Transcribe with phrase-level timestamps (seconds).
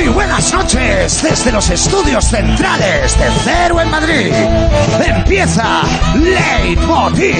[0.00, 4.32] Muy buenas noches desde los estudios centrales de Cero en Madrid.
[5.04, 5.82] Empieza
[6.14, 7.36] Leitmotiv.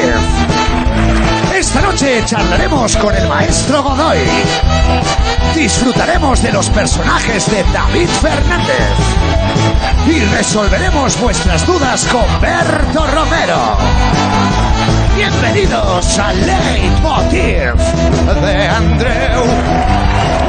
[1.54, 4.18] Esta noche charlaremos con el maestro Godoy.
[5.54, 8.92] Disfrutaremos de los personajes de David Fernández.
[10.06, 13.78] Y resolveremos vuestras dudas con Berto Romero.
[15.16, 17.74] Bienvenidos a Leitmotiv
[18.42, 20.39] de Andreu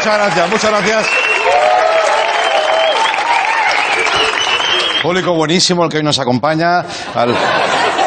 [0.00, 1.06] Muchas gracias, muchas gracias.
[5.02, 6.82] Público buenísimo el que hoy nos acompaña.
[7.14, 7.36] Al,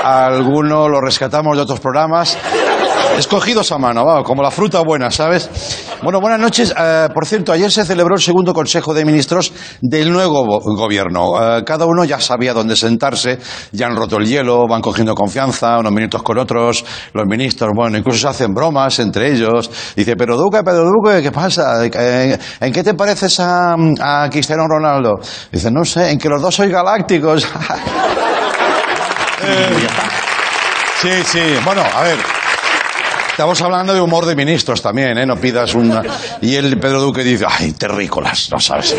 [0.03, 2.35] alguno lo rescatamos de otros programas.
[3.15, 5.47] Escogidos a mano, va, como la fruta buena, ¿sabes?
[6.03, 6.73] Bueno, buenas noches.
[6.77, 11.57] Eh, por cierto, ayer se celebró el segundo Consejo de Ministros del nuevo go- gobierno.
[11.59, 13.39] Eh, cada uno ya sabía dónde sentarse,
[13.71, 16.83] ya han roto el hielo, van cogiendo confianza, unos minutos con otros.
[17.13, 19.71] Los ministros, bueno, incluso se hacen bromas entre ellos.
[19.95, 21.85] Dice, pero Duque, pero Duque, ¿qué pasa?
[21.85, 25.13] Eh, ¿En qué te pareces a, a Cristiano Ronaldo?
[25.53, 27.47] Dice, no sé, en que los dos sois galácticos.
[29.45, 29.69] Eh,
[31.03, 31.41] Sí, sí.
[31.65, 32.17] Bueno, a ver.
[33.33, 35.25] Estamos hablando de humor de ministros también, ¿eh?
[35.25, 36.03] No pidas una...
[36.41, 38.95] Y el Pedro Duque dice, ay, terrícolas, no sabes.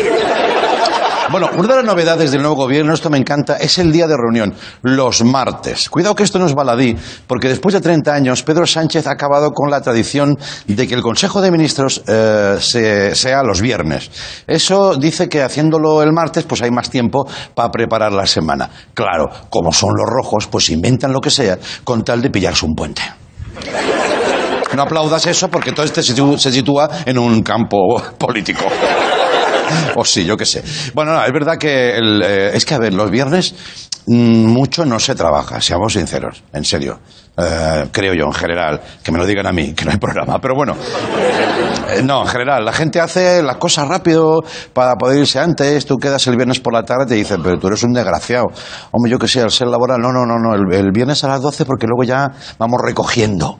[1.31, 4.15] Bueno, una de las novedades del nuevo gobierno, esto me encanta, es el día de
[4.17, 5.89] reunión, los martes.
[5.89, 6.95] Cuidado que esto no es baladí,
[7.27, 11.01] porque después de 30 años, Pedro Sánchez ha acabado con la tradición de que el
[11.01, 14.11] Consejo de Ministros eh, se- sea los viernes.
[14.45, 18.69] Eso dice que haciéndolo el martes, pues hay más tiempo para preparar la semana.
[18.93, 22.75] Claro, como son los rojos, pues inventan lo que sea con tal de pillarse un
[22.75, 23.01] puente.
[24.75, 28.65] No aplaudas eso porque todo este se sitúa en un campo político.
[29.95, 30.63] O sí, yo qué sé.
[30.93, 33.55] Bueno, no, es verdad que el, eh, es que, a ver, los viernes
[34.05, 36.99] mm, mucho no se trabaja, seamos sinceros, en serio.
[37.37, 40.39] Eh, creo yo, en general, que me lo digan a mí, que no hay programa,
[40.39, 40.75] pero bueno.
[41.89, 44.43] Eh, no, en general, la gente hace las cosas rápido
[44.73, 45.85] para poder irse antes.
[45.85, 48.45] Tú quedas el viernes por la tarde y te dicen, pero tú eres un desgraciado.
[48.91, 51.27] Hombre, yo qué sé, al ser laboral, no, no, no, no, el, el viernes a
[51.27, 53.59] las 12 porque luego ya vamos recogiendo.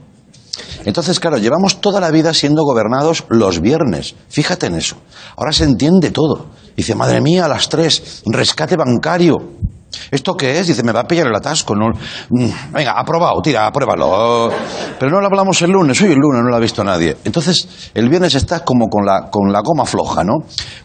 [0.83, 4.15] Entonces, claro, llevamos toda la vida siendo gobernados los viernes.
[4.29, 4.97] Fíjate en eso.
[5.37, 6.47] Ahora se entiende todo.
[6.75, 9.37] Dice, madre mía, a las tres, rescate bancario.
[10.11, 10.67] ¿Esto qué es?
[10.67, 11.75] Dice, me va a pillar el atasco.
[11.75, 11.85] No,
[12.29, 14.51] Mm, venga, aprobado, tira, apruébalo.
[14.99, 16.01] Pero no lo hablamos el lunes.
[16.01, 17.15] Hoy el lunes no lo ha visto nadie.
[17.23, 20.33] Entonces, el viernes está como con la, con la goma floja, ¿no?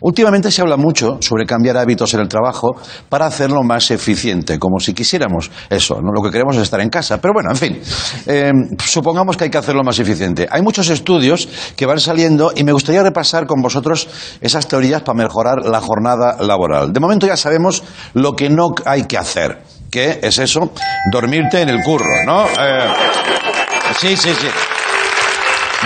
[0.01, 2.77] Últimamente se habla mucho sobre cambiar hábitos en el trabajo
[3.09, 6.01] para hacerlo más eficiente, como si quisiéramos eso.
[6.01, 6.13] ¿no?
[6.13, 7.21] Lo que queremos es estar en casa.
[7.21, 7.81] Pero bueno, en fin,
[8.27, 8.53] eh,
[8.85, 10.47] supongamos que hay que hacerlo más eficiente.
[10.51, 14.09] Hay muchos estudios que van saliendo y me gustaría repasar con vosotros
[14.41, 16.93] esas teorías para mejorar la jornada laboral.
[16.93, 17.83] De momento ya sabemos
[18.15, 19.63] lo que no hay que hacer.
[19.91, 20.73] ¿Qué es eso?
[21.11, 22.45] Dormirte en el curro, ¿no?
[22.47, 22.89] Eh,
[23.99, 24.49] sí, sí, sí.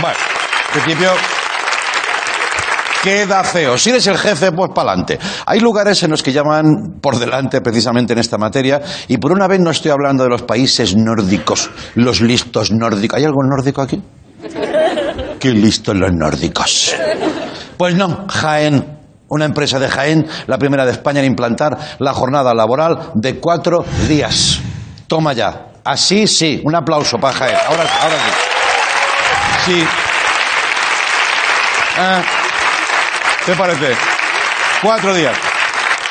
[0.00, 0.16] Bueno,
[0.74, 1.10] en principio
[3.04, 3.76] queda feo.
[3.76, 5.18] Si eres el jefe, pues para adelante.
[5.44, 9.46] Hay lugares en los que llaman por delante precisamente en esta materia y por una
[9.46, 13.18] vez no estoy hablando de los países nórdicos, los listos nórdicos.
[13.18, 14.02] ¿Hay algo nórdico aquí?
[15.38, 16.94] Qué listos los nórdicos.
[17.76, 19.03] Pues no, Jaén.
[19.28, 23.84] Una empresa de Jaén, la primera de España en implantar la jornada laboral de cuatro
[24.06, 24.60] días.
[25.06, 25.68] Toma ya.
[25.84, 26.60] Así sí.
[26.64, 27.56] Un aplauso para Jaén.
[27.68, 28.14] Ahora, ahora
[29.64, 29.72] sí.
[29.72, 29.84] Sí.
[31.98, 32.22] Ah,
[33.46, 33.94] ¿Qué parece?
[34.82, 35.36] Cuatro días.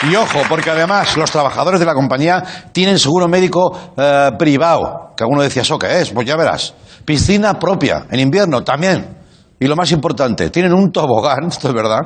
[0.09, 5.13] Y ojo, porque además los trabajadores de la compañía tienen seguro médico eh, privado.
[5.15, 6.11] Que alguno decía, ¿eso qué es?
[6.11, 6.73] Pues ya verás.
[7.05, 9.17] Piscina propia, en invierno también.
[9.59, 12.01] Y lo más importante, tienen un tobogán, esto es verdad,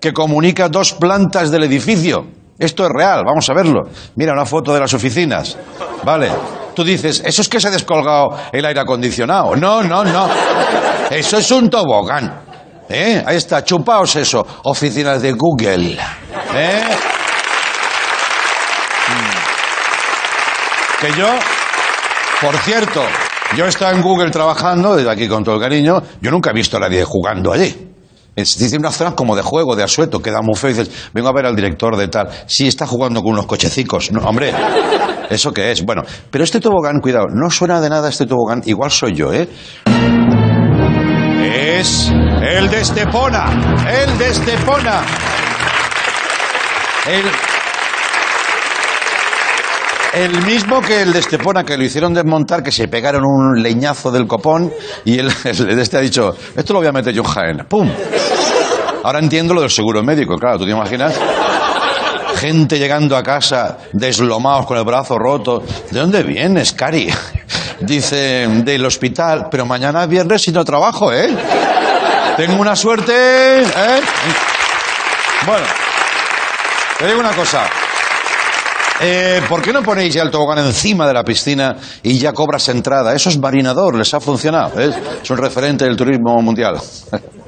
[0.00, 2.26] que comunica dos plantas del edificio.
[2.58, 3.82] Esto es real, vamos a verlo.
[4.14, 5.58] Mira una foto de las oficinas.
[6.04, 6.30] Vale.
[6.74, 9.56] Tú dices, eso es que se ha descolgado el aire acondicionado.
[9.56, 10.28] No, no, no.
[11.10, 12.40] Eso es un tobogán.
[12.88, 13.22] ¿Eh?
[13.26, 14.46] Ahí está, chupaos eso.
[14.64, 15.98] Oficinas de Google.
[16.54, 16.82] ¿Eh?
[19.08, 19.46] Mm.
[21.00, 21.28] Que yo,
[22.40, 23.02] por cierto,
[23.56, 26.54] yo he estado en Google trabajando, desde aquí con todo el cariño, yo nunca he
[26.54, 27.95] visto a nadie jugando allí.
[28.36, 31.32] Dice una zona como de juego, de asueto, queda muy feo y dices, vengo a
[31.32, 32.28] ver al director de tal.
[32.46, 34.12] Sí, está jugando con unos cochecicos.
[34.12, 34.52] No, hombre,
[35.30, 35.82] ¿eso qué es?
[35.82, 39.48] Bueno, pero este tobogán, cuidado, no suena de nada este tobogán, igual soy yo, ¿eh?
[41.46, 42.12] Es
[42.42, 45.02] el de Estepona, el de Estepona.
[47.06, 47.55] El,
[50.16, 54.10] el mismo que el de Estepona, que lo hicieron desmontar, que se pegaron un leñazo
[54.10, 54.72] del copón
[55.04, 57.66] y el, de este ha dicho, esto lo voy a meter yo en.
[57.66, 57.90] ¡Pum!
[59.04, 61.14] Ahora entiendo lo del seguro médico, claro, ¿tú te imaginas?
[62.36, 65.62] gente llegando a casa deslomados con el brazo roto.
[65.90, 67.10] ¿De dónde vienes, Cari?
[67.80, 71.34] Dice, del hospital, pero mañana es viernes y no trabajo, ¿eh?
[72.36, 74.00] Tengo una suerte, ¿eh?
[75.46, 75.66] Bueno,
[76.98, 77.66] te digo una cosa.
[79.00, 82.68] Eh, ¿Por qué no ponéis ya el tobogán encima de la piscina y ya cobras
[82.68, 83.14] entrada?
[83.14, 84.80] Eso es marinador, les ha funcionado.
[84.80, 84.90] ¿eh?
[85.22, 86.80] Es un referente del turismo mundial.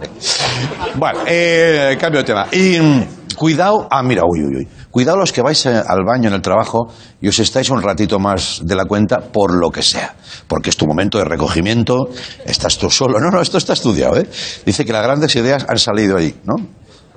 [0.96, 2.46] bueno, eh, cambio de tema.
[2.52, 4.68] Y mm, cuidado, ah, mira, uy, uy, uy.
[4.90, 8.18] Cuidado los que vais eh, al baño en el trabajo y os estáis un ratito
[8.18, 10.16] más de la cuenta por lo que sea.
[10.46, 12.10] Porque es tu momento de recogimiento,
[12.44, 13.18] estás tú solo.
[13.20, 14.28] No, no, esto está estudiado, ¿eh?
[14.66, 16.56] Dice que las grandes ideas han salido ahí, ¿no?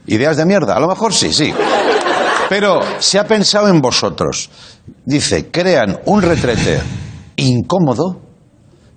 [0.08, 0.76] ¿Ideas de mierda?
[0.76, 1.54] A lo mejor sí, sí.
[2.52, 4.50] Pero se ha pensado en vosotros.
[5.06, 6.82] Dice, crean un retrete
[7.38, 8.20] incómodo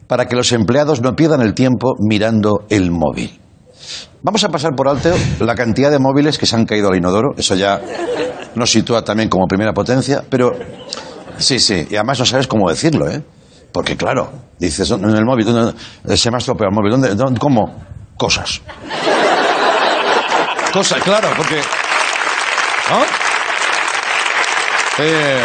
[0.08, 3.38] para que los empleados no pierdan el tiempo mirando el móvil.
[4.22, 7.28] Vamos a pasar por alto la cantidad de móviles que se han caído al inodoro.
[7.36, 7.80] Eso ya
[8.56, 10.24] nos sitúa también como primera potencia.
[10.28, 10.50] Pero
[11.38, 11.86] sí, sí.
[11.88, 13.22] Y además no sabes cómo decirlo, ¿eh?
[13.70, 16.90] Porque claro, dices en el móvil, ¿dónde- se me ha estropeado el móvil.
[16.90, 17.72] ¿Dónde, dónde- ¿Cómo?
[18.16, 18.62] Cosas.
[20.72, 21.60] Cosas, claro, porque...
[22.90, 23.33] ¿No?
[24.98, 25.42] Eh,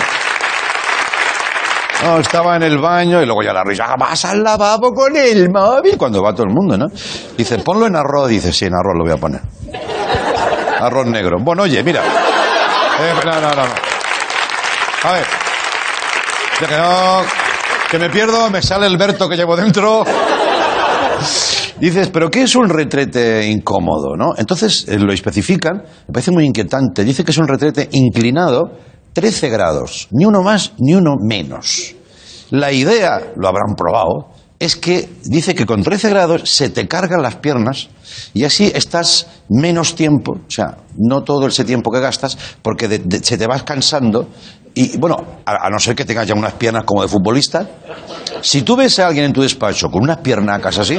[2.20, 3.86] estaba en el baño y luego ya la risa.
[3.88, 5.98] "Ah, Vas al lavabo con el móvil.
[5.98, 6.88] Cuando va todo el mundo, ¿no?
[7.38, 8.30] Dice, ponlo en arroz.
[8.30, 9.42] Dice, sí, en arroz lo voy a poner.
[10.80, 11.38] Arroz negro.
[11.42, 12.02] Bueno, oye, mira.
[12.04, 13.50] Eh, no, no.
[13.56, 13.64] no.
[15.04, 15.26] A ver.
[16.62, 17.22] Ya que no.
[17.90, 20.04] Que me pierdo, me sale el Berto que llevo dentro.
[21.80, 24.16] Dices, ¿pero qué es un retrete incómodo?
[24.18, 24.34] ¿no?
[24.38, 27.04] Entonces eh, lo especifican, me parece muy inquietante.
[27.06, 28.72] Dice que es un retrete inclinado
[29.14, 31.96] 13 grados, ni uno más ni uno menos.
[32.52, 34.30] La idea, lo habrán probado,
[34.60, 37.90] es que dice que con 13 grados se te cargan las piernas
[38.34, 43.38] y así estás menos tiempo, o sea, no todo ese tiempo que gastas, porque se
[43.38, 44.28] te vas cansando.
[44.76, 47.68] Y bueno, a, a no ser que tengas ya unas piernas como de futbolista,
[48.42, 50.98] si tú ves a alguien en tu despacho con unas piernacas así,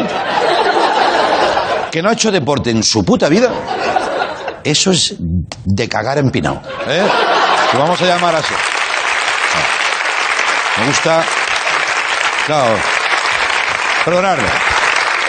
[1.91, 3.51] que no ha hecho deporte en su puta vida,
[4.65, 6.63] eso es de cagar empinado.
[6.89, 7.03] ¿eh?
[7.73, 8.55] Lo vamos a llamar así.
[10.79, 11.23] Me gusta.
[12.47, 12.75] Claro.
[14.05, 14.49] Perdonadme.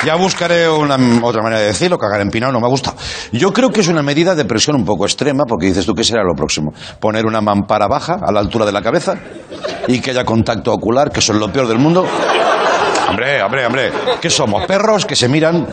[0.04, 2.96] Ya buscaré una otra manera de decirlo, cagar empinado no me gusta.
[3.32, 6.04] Yo creo que es una medida de presión un poco extrema, porque dices tú, ¿qué
[6.04, 6.74] será lo próximo?
[7.00, 9.14] Poner una mampara baja a la altura de la cabeza
[9.88, 12.08] y que haya contacto ocular, que eso es lo peor del mundo.
[13.10, 13.92] Hombre, hombre, hombre.
[14.20, 14.66] ¿Qué somos?
[14.66, 15.68] ¿Perros que se miran?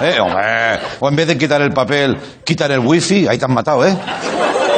[0.00, 0.18] ¿Eh?
[0.18, 0.80] Hombre.
[0.98, 3.96] O en vez de quitar el papel, quitar el wifi, ahí te han matado, ¿eh?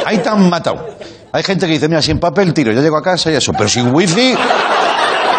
[0.05, 0.87] Ahí te han matado.
[1.31, 3.69] Hay gente que dice, mira, sin papel tiro, yo llego a casa y eso, pero
[3.69, 4.35] sin wifi,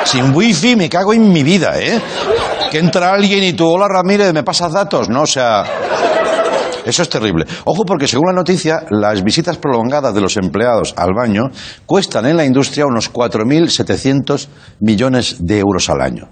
[0.04, 2.00] sin wifi me cago en mi vida, ¿eh?
[2.70, 5.08] Que entra alguien y tú, hola Ramírez, ¿me pasas datos?
[5.08, 5.64] No, o sea...
[6.84, 7.44] Eso es terrible.
[7.64, 11.44] Ojo porque según la noticia, las visitas prolongadas de los empleados al baño
[11.86, 14.48] cuestan en la industria unos 4.700
[14.80, 16.28] millones de euros al año.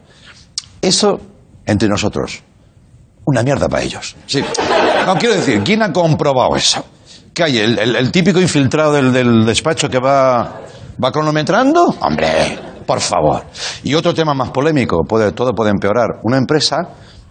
[0.83, 1.21] Eso,
[1.67, 2.43] entre nosotros,
[3.27, 4.17] una mierda para ellos.
[4.27, 4.43] Sí.
[5.07, 6.85] No, quiero decir, ¿quién ha comprobado eso?
[7.35, 7.59] ¿Qué hay?
[7.59, 10.61] ¿El, el- el típico infiltrado del, del despacho que va,
[11.03, 11.95] va cronometrando?
[12.01, 13.45] Hombre, por favor.
[13.85, 16.09] Y otro tema más polémico, puede, todo puede empeorar.
[16.25, 16.77] Una empresa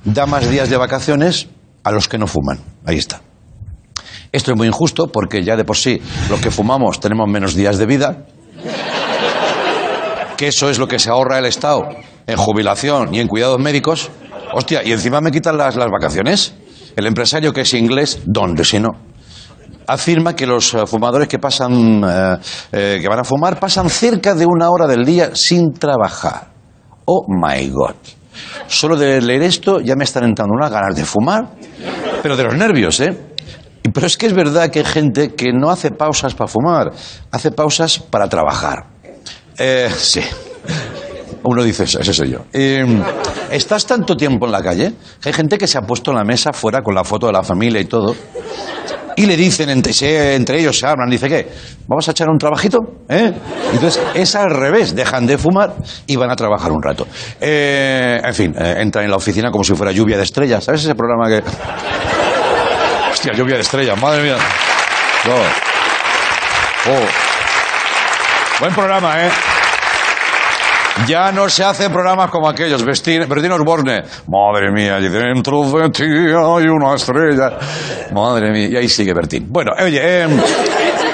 [0.03, 1.47] da más días de vacaciones
[1.83, 2.59] a los que no fuman.
[2.85, 3.21] Ahí está.
[4.31, 5.99] Esto es muy injusto porque ya de por sí
[6.29, 8.25] los que fumamos tenemos menos días de vida,
[10.37, 11.87] que eso es lo que se ahorra el Estado
[12.27, 14.09] en jubilación y en cuidados médicos.
[14.53, 16.53] Hostia, y encima me quitan las, las vacaciones.
[16.95, 18.89] El empresario que es inglés, ¿dónde si no?
[19.89, 22.37] Afirma que los eh, fumadores que pasan, eh,
[22.71, 26.51] eh, que van a fumar, pasan cerca de una hora del día sin trabajar.
[27.05, 27.95] Oh my God.
[28.67, 31.55] Solo de leer esto ya me están entrando unas ganas de fumar,
[32.21, 33.17] pero de los nervios, ¿eh?
[33.91, 36.91] Pero es que es verdad que hay gente que no hace pausas para fumar,
[37.31, 38.85] hace pausas para trabajar.
[39.97, 40.21] Sí.
[41.43, 42.39] Uno dice eso, ese soy yo.
[43.49, 44.93] ¿Estás tanto tiempo en la calle?
[45.25, 47.41] Hay gente que se ha puesto en la mesa fuera con la foto de la
[47.41, 48.15] familia y todo.
[49.19, 51.45] Y le dicen, entre, entre ellos se hablan, dice, ¿qué?
[51.87, 52.79] ¿Vamos a echar un trabajito?
[53.09, 53.33] ¿Eh?
[53.73, 55.73] Entonces, es al revés, dejan de fumar
[56.07, 57.05] y van a trabajar un rato.
[57.41, 60.63] Eh, en fin, eh, entran en la oficina como si fuera lluvia de estrellas.
[60.63, 61.43] ¿Sabes ese programa que...?
[63.11, 64.37] Hostia, lluvia de estrellas, madre mía.
[66.87, 67.05] Oh.
[68.61, 69.29] Buen programa, ¿eh?
[71.07, 72.83] Ya no se hacen programas como aquellos.
[72.83, 74.03] Bertino Osborne.
[74.27, 77.57] Madre mía, y dentro de ti hay una estrella.
[78.13, 78.67] Madre mía.
[78.69, 79.47] Y ahí sigue Bertín.
[79.49, 80.27] Bueno, oye, eh,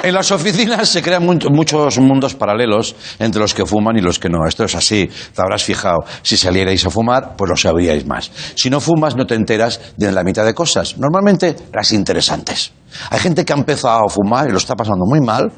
[0.04, 4.20] En las oficinas se crean mu- muchos mundos paralelos entre los que fuman y los
[4.20, 4.46] que no.
[4.48, 6.04] Esto es así, te habrás fijado.
[6.22, 8.30] Si salierais a fumar, pues lo sabríais más.
[8.56, 10.98] Si no fumas, no te enteras de la mitad de cosas.
[11.00, 12.72] Normalmente las interesantes.
[13.10, 15.52] Hay gente que ha empezado a fumar y lo está pasando muy mal,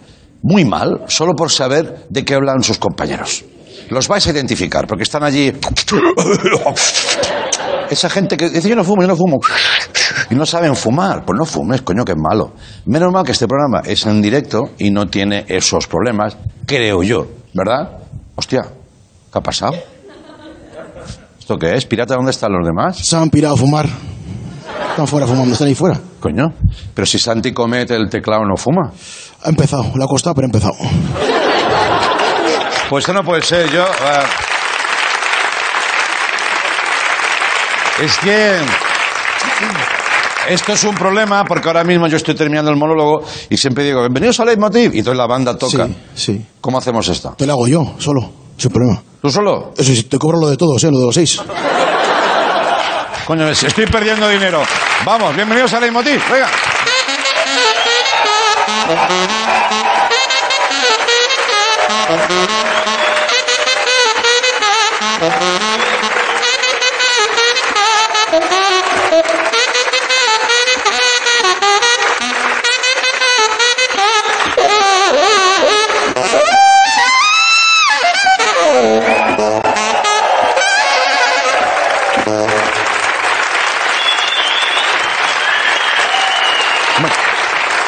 [0.43, 3.43] muy mal, solo por saber de qué hablan sus compañeros.
[3.89, 5.53] Los vais a identificar, porque están allí.
[7.89, 9.38] Esa gente que dice yo no fumo, yo no fumo.
[10.29, 11.24] Y no saben fumar.
[11.25, 12.53] Pues no fumes, coño, que es malo.
[12.86, 17.27] Menos mal que este programa es en directo y no tiene esos problemas, creo yo,
[17.53, 18.00] ¿verdad?
[18.36, 18.62] Hostia,
[19.32, 19.75] ¿qué ha pasado?
[21.39, 21.86] ¿Esto qué es?
[21.86, 22.98] ¿Pirata dónde están los demás?
[22.98, 23.88] Se han pirado a fumar.
[24.89, 25.98] Están fuera fumando, están ahí fuera.
[26.20, 26.53] Coño.
[26.94, 28.91] Pero si Santi comete el teclado no fuma.
[29.44, 31.46] Ha empezado, le ha costado, pero ha empezado.
[32.89, 33.86] Pues eso no puede ser, yo.
[38.01, 38.60] es que.
[40.48, 44.00] Esto es un problema porque ahora mismo yo estoy terminando el monólogo y siempre digo,
[44.00, 44.96] bienvenidos a Leitmotiv.
[44.96, 45.88] Y entonces la banda toca.
[45.88, 46.46] Sí, sí.
[46.62, 47.36] ¿Cómo hacemos esto?
[47.38, 49.03] Te lo hago yo, solo, sin problema.
[49.22, 49.74] ¿Tú solo?
[49.77, 50.89] Eso sí, te cobro lo de todos, ¿eh?
[50.89, 51.41] Lo de los seis.
[53.25, 54.63] Coño, estoy perdiendo dinero.
[55.03, 56.22] Vamos, bienvenidos a Leitmotiv.
[56.32, 56.48] Venga.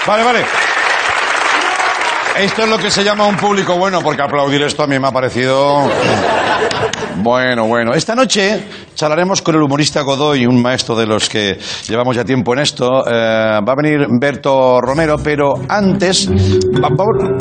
[0.08, 0.46] Vale, vale.
[2.38, 5.08] Esto es lo que se llama un público bueno, porque aplaudir esto a mí me
[5.08, 5.92] ha parecido...
[7.22, 7.94] Bueno, bueno.
[7.94, 8.64] Esta noche
[8.96, 11.58] charlaremos con el humorista Godoy, un maestro de los que
[11.88, 13.06] llevamos ya tiempo en esto.
[13.08, 16.30] Eh, va a venir Berto Romero, pero antes...
[16.30, 17.38] va- va-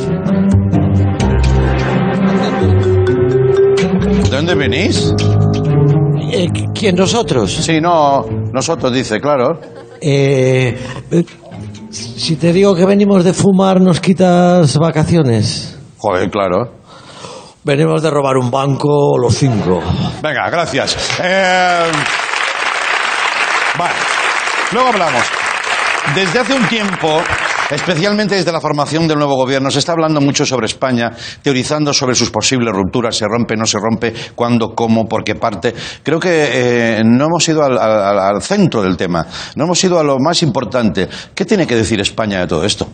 [4.31, 5.15] ¿De dónde venís?
[6.33, 7.51] Eh, ¿Quién nosotros?
[7.53, 9.61] Sí, no, nosotros, dice, claro.
[10.01, 10.77] Eh,
[11.11, 11.25] eh,
[11.91, 15.79] si te digo que venimos de fumar, ¿nos quitas vacaciones?
[15.99, 16.78] Joder, claro.
[17.65, 19.81] Venimos de robar un banco los cinco.
[20.23, 21.19] Venga, gracias.
[21.23, 21.91] Eh,
[23.79, 23.95] Vale,
[24.73, 25.23] luego hablamos.
[26.13, 27.23] Desde hace un tiempo,
[27.71, 31.13] especialmente desde la formación del nuevo gobierno, se está hablando mucho sobre España,
[31.43, 35.73] teorizando sobre sus posibles rupturas, se rompe, no se rompe, cuándo, cómo, por qué parte.
[36.03, 36.49] Creo que
[36.99, 39.25] eh, no hemos ido al, centro del tema,
[39.55, 41.09] no hemos ido a lo más importante.
[41.33, 42.89] ¿Qué tiene que decir España de todo esto?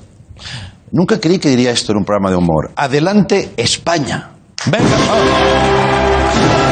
[0.93, 2.73] Nunca creí que diría esto en un programa de humor.
[2.77, 4.34] Adelante, España.
[4.67, 6.64] Venga.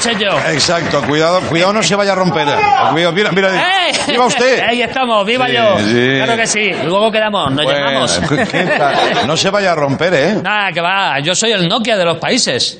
[0.00, 0.10] Sí.
[0.18, 0.38] Yo.
[0.50, 2.46] Exacto, cuidado, cuidado no se vaya a romper.
[2.92, 3.48] Cuidado, mira, mira,
[3.88, 3.92] ¡Eh!
[4.08, 4.60] viva usted.
[4.60, 5.78] Ahí estamos, viva Sí, yo.
[5.78, 6.16] sí.
[6.16, 6.70] Claro que sí.
[6.84, 8.20] Luego quedamos, nos Bueno, llamamos.
[8.28, 9.26] ¿qué- qué tal?
[9.26, 10.34] No se vaya a romper, ¿eh?
[10.42, 11.18] Nada, que va.
[11.20, 12.78] Yo soy el Nokia de los países.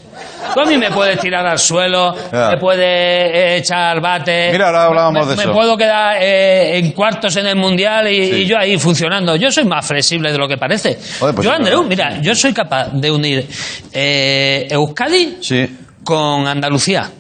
[0.54, 2.50] Tú a mí me puedes tirar al suelo, Ya.
[2.50, 4.50] me puedes eh, echar bate.
[4.52, 5.48] Mira, ahora hablábamos me, de eso.
[5.48, 8.34] Me puedo quedar eh, en cuartos en el mundial y, Sí.
[8.42, 9.34] y yo ahí funcionando.
[9.36, 10.98] Yo soy más flexible de lo que parece.
[11.18, 11.88] Joder, pues yo, es Andreu, verdad.
[12.10, 13.46] mira, yo soy capaz de unir
[13.92, 15.78] eh, Euskadi Sí.
[16.04, 17.10] Con Andalucía.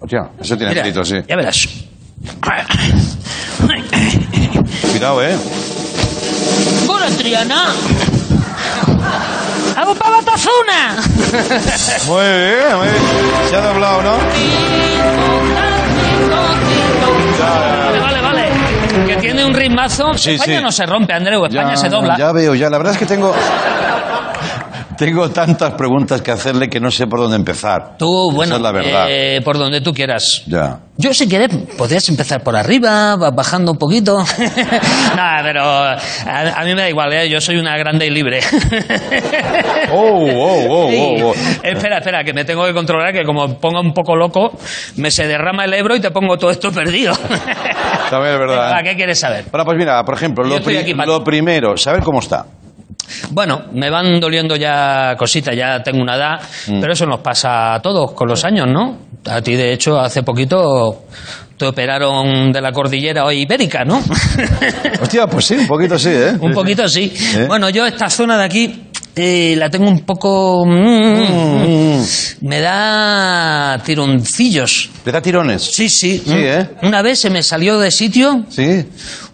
[0.00, 1.16] Hostia, eso tiene Mira, mérito, sí.
[1.28, 1.68] Ya verás.
[4.90, 5.36] Cuidado, ¿eh?
[6.88, 7.64] ¡Hola, Triana!
[9.76, 10.96] ¡Vamos para Batazuna!
[12.06, 13.02] Muy bien, muy bien.
[13.48, 14.18] Se ha doblado, ¿no?
[17.40, 18.48] Vale, vale, vale.
[19.06, 20.14] Que tiene un ritmazo.
[20.14, 20.62] Sí, España sí.
[20.62, 21.44] no se rompe, Andreu.
[21.46, 22.16] España se dobla.
[22.18, 22.68] Ya veo, ya.
[22.68, 23.34] La verdad es que tengo...
[25.00, 27.96] Tengo tantas preguntas que hacerle que no sé por dónde empezar.
[27.98, 29.06] Tú, bueno, Esa es la verdad.
[29.08, 30.42] eh, por donde tú quieras.
[30.46, 30.78] Ya.
[30.98, 34.18] Yo, si quieres, podrías empezar por arriba, bajando un poquito.
[35.16, 35.92] Nada, pero a,
[36.60, 37.30] a mí me da igual, ¿eh?
[37.30, 38.40] yo soy una grande y libre.
[39.90, 41.16] Oh, oh, oh, Sí.
[41.22, 41.34] oh, oh.
[41.62, 44.52] Espera, espera, que me tengo que controlar, que como ponga un poco loco,
[44.96, 47.14] me se derrama el Ebro y te pongo todo esto perdido.
[48.10, 48.84] También es verdad, ¿eh?
[48.84, 49.46] ¿Qué quieres saber?
[49.50, 52.44] Bueno, pues mira, por ejemplo, lo, pri- aquí lo primero, saber cómo está.
[53.30, 56.80] Bueno, me van doliendo ya cositas, ya tengo una edad, Mm.
[56.80, 58.96] pero eso nos pasa a todos con los años, ¿no?
[59.26, 61.04] A ti, de hecho, hace poquito
[61.56, 63.98] te operaron de la cordillera hoy ibérica, ¿no?
[65.02, 66.32] Hostia, pues sí, un poquito sí, ¿eh?
[66.40, 67.12] Un poquito sí.
[67.36, 67.44] ¿Eh?
[67.46, 68.82] Bueno, yo esta zona de aquí
[69.16, 70.64] eh, la tengo un poco...
[70.66, 72.02] mm,
[72.42, 74.90] Me da tironcillos.
[75.04, 75.62] ¿Le da tirones?
[75.62, 76.18] Sí, sí.
[76.24, 76.70] Sí, ¿eh?
[76.82, 78.86] Una vez se me salió de sitio, Sí.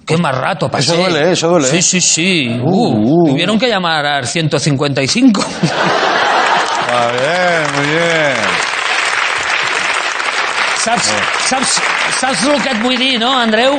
[0.06, 0.92] qué más rato pasé.
[0.92, 1.32] Eso duele, ¿eh?
[1.32, 1.82] Eso duele, Sí, ¿eh?
[1.82, 2.48] sí, sí.
[2.62, 3.28] Uh, Uh, uh.
[3.30, 5.44] Tuvieron que llamar al 155.
[6.88, 8.36] Ah, bien, muy bien.
[10.78, 11.80] Saps,
[12.20, 13.76] saps lo que vull dir, no, Andreu?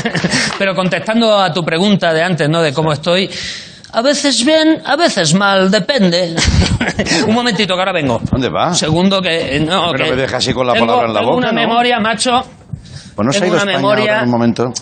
[0.58, 2.60] Pero contestando a tu pregunta de antes, ¿no?
[2.60, 3.30] De cómo estoy.
[3.92, 6.34] A veces bien, a veces mal, depende.
[7.26, 8.20] Un momentito, que ahora vengo.
[8.30, 8.72] ¿Dónde va?
[8.74, 9.56] Segundo que...
[9.56, 11.48] eh, No, Pero que me deja así con la tengo- palabra en la tengo boca,
[11.48, 11.68] una ¿no?
[11.68, 12.44] memoria, macho.
[13.16, 14.72] Pues no se ha ido España memoria- ahora en un momento.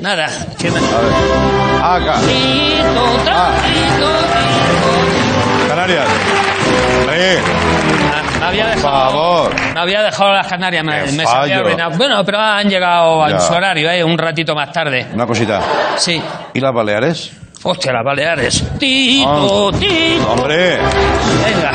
[0.00, 0.26] Nada.
[0.58, 0.78] Que me...
[0.78, 1.12] A ver.
[1.82, 2.20] Acá.
[3.28, 3.52] Ah.
[5.68, 6.06] Canarias.
[8.38, 9.10] Me había Por dejado...
[9.10, 9.54] favor.
[9.74, 11.54] Me había dejado las Canarias, me, fallo.
[11.60, 11.96] arruinado.
[11.96, 13.36] Bueno, pero han llegado Ya.
[13.36, 14.02] a su horario, ¿eh?
[14.04, 15.06] Un ratito más tarde.
[15.14, 15.60] Una cosita.
[15.96, 16.20] Sí.
[16.54, 17.32] ¿Y las Baleares?
[17.62, 18.64] Hostia, las Baleares.
[18.78, 19.78] Tito, Ah.
[19.78, 20.30] tito.
[20.32, 20.78] ¡Hombre!
[21.44, 21.72] Venga,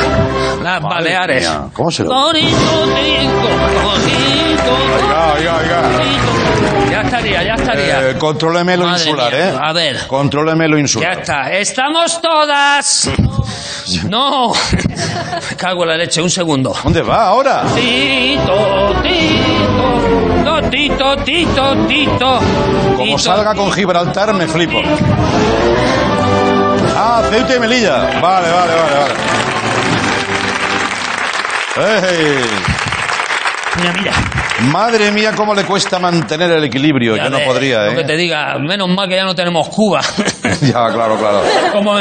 [0.64, 1.50] las Madre Baleares.
[1.50, 3.48] mía, ¿cómo se lo- Tonito, tito,
[3.84, 5.82] tonito, Oiga, oiga, oiga.
[7.16, 8.10] Ya estaría, ya estaría.
[8.10, 9.50] Eh, contróleme lo Madre insular, mía.
[9.50, 9.58] ¿eh?
[9.62, 10.08] A ver.
[10.08, 11.20] Contróleme lo Ya insular.
[11.20, 11.52] está.
[11.52, 13.10] ¡Estamos todas!
[14.10, 14.52] No.
[14.52, 16.20] Me cago en la leche.
[16.22, 16.76] Un segundo.
[16.84, 17.64] ¿Dónde va ahora?
[17.76, 20.70] Tito, tito.
[20.72, 22.40] Tito, tito, tito.
[22.98, 24.82] Como salga con Gibraltar, me flipo.
[26.98, 28.20] Ah, Ceuta y Melilla.
[28.20, 28.96] Vale, vale, vale,
[31.78, 32.08] vale.
[32.10, 32.75] ¡Ey!
[33.78, 34.12] Mira, mira.
[34.72, 37.18] Madre mía, cómo le cuesta mantener el equilibrio.
[37.18, 38.18] Ya Yo no podría, Lo que te ¿eh?
[38.18, 40.02] diga, menos mal que ya no tenemos Cuba.
[40.62, 41.42] Ya, claro, claro.
[41.74, 41.96] como,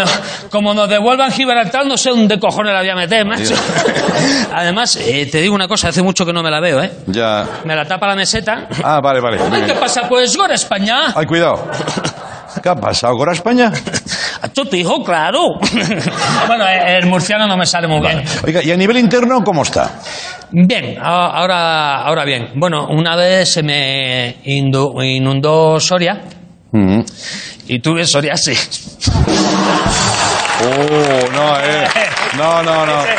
[0.49, 3.55] como nos devuelvan Gibraltar, no sé dónde cojones la voy a meter, macho.
[4.55, 6.93] Además, eh, te digo una cosa, hace mucho que no me la veo, ¿eh?
[7.09, 7.45] Ya.
[7.65, 8.69] Me la tapa la meseta.
[8.83, 9.39] Ah, vale, vale.
[9.51, 10.03] Ay, ¿Qué pasa?
[10.09, 11.13] Pues Gora España.
[11.17, 11.69] Ay, cuidado.
[12.63, 13.15] ¿Qué ha pasado?
[13.17, 13.73] ¿Con España?
[14.41, 15.59] A tu hijo, claro.
[16.47, 18.25] bueno, eh, el murciano no me sale muy bien.
[18.47, 19.91] Oiga, ¿y a nivel interno cómo está?
[20.51, 22.51] Bien, ahora, ahora bien.
[22.55, 26.23] Bueno, una vez se me inundó Soria
[26.75, 27.01] Mm.
[27.69, 28.99] y tuve psoriasis.
[30.67, 31.85] Oh, no, eh.
[32.39, 33.03] No, no, no.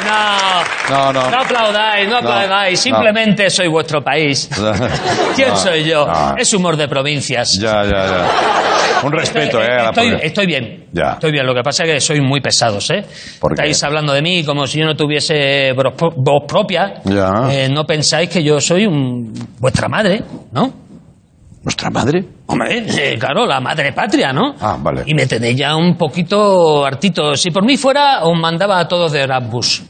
[0.90, 1.30] No, No, no.
[1.32, 2.80] no aplaudáis, no aplaudáis.
[2.80, 2.84] no.
[2.84, 4.50] Simplemente soy vuestro país.
[5.36, 6.06] ¿Quién No, soy yo?
[6.08, 6.36] no.
[6.38, 7.58] Es humor de provincias.
[7.60, 9.02] Ya, ya, ya.
[9.04, 9.80] Un respeto, estoy, eh.
[9.80, 10.86] a la estoy, estoy bien.
[10.94, 11.14] Ya.
[11.14, 11.46] Estoy bien.
[11.46, 13.04] Lo que pasa es que sois muy pesados, ¿eh?
[13.40, 13.64] ¿Por qué?
[13.64, 17.02] Estáis hablando de mí como si yo no tuviese voz propia.
[17.04, 17.48] Ya.
[17.52, 20.85] Eh, no pensáis que yo soy un- vuestra madre, ¿no?
[21.66, 22.24] ¿Nuestra madre?
[22.46, 24.54] Hombre, eh, claro, la madre patria, ¿no?
[24.62, 25.02] Ah, vale.
[25.08, 27.36] Y me tenéis ya un poquito hartito.
[27.36, 29.82] Si por mí fuera, os mandaba a todos de Erasmus.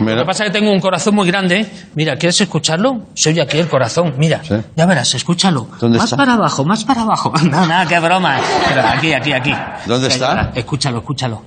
[0.00, 0.18] Lo Mira.
[0.22, 1.64] que pasa es que tengo un corazón muy grande.
[1.94, 3.06] Mira, ¿quieres escucharlo?
[3.14, 4.14] Se oye aquí el corazón.
[4.18, 4.54] Mira, Sí.
[4.74, 5.68] ya verás, escúchalo.
[5.80, 6.16] ¿Dónde más está?
[6.16, 7.32] para abajo, más para abajo.
[7.44, 8.40] No, nada, qué broma.
[8.68, 9.54] Pero aquí, aquí, aquí.
[9.86, 10.50] ¿Dónde Mira, está?
[10.58, 11.42] Escúchalo, escúchalo.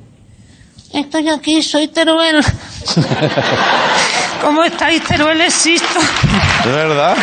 [0.93, 2.41] Estoy aquí, soy Teruel.
[4.41, 5.41] ¿Cómo estáis, Teruel?
[5.41, 5.99] Existo.
[6.63, 7.17] ¿De verdad?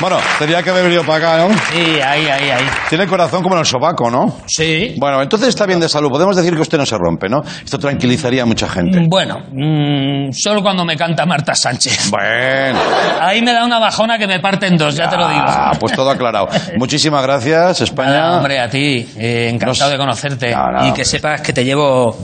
[0.00, 1.54] Bueno, tenía que haber venido para acá, ¿no?
[1.72, 2.64] Sí, ahí, ahí, ahí.
[2.88, 4.38] Tiene el corazón como en el sobaco, ¿no?
[4.46, 4.94] Sí.
[4.98, 6.10] Bueno, entonces está bien de salud.
[6.10, 7.42] Podemos decir que usted no se rompe, ¿no?
[7.64, 8.98] Esto tranquilizaría a mucha gente.
[9.08, 12.10] Bueno, mm, solo cuando me canta Marta Sánchez.
[12.10, 12.78] Bueno.
[13.20, 15.42] Ahí me da una bajona que me parte en dos, ya te lo digo.
[15.46, 16.48] Ah, pues todo aclarado.
[16.76, 18.10] Muchísimas gracias, España.
[18.10, 20.88] Nada, hombre, a ti, eh, encantado Nos- de conocerte No, no.
[20.88, 22.16] y que sepas que te llevo,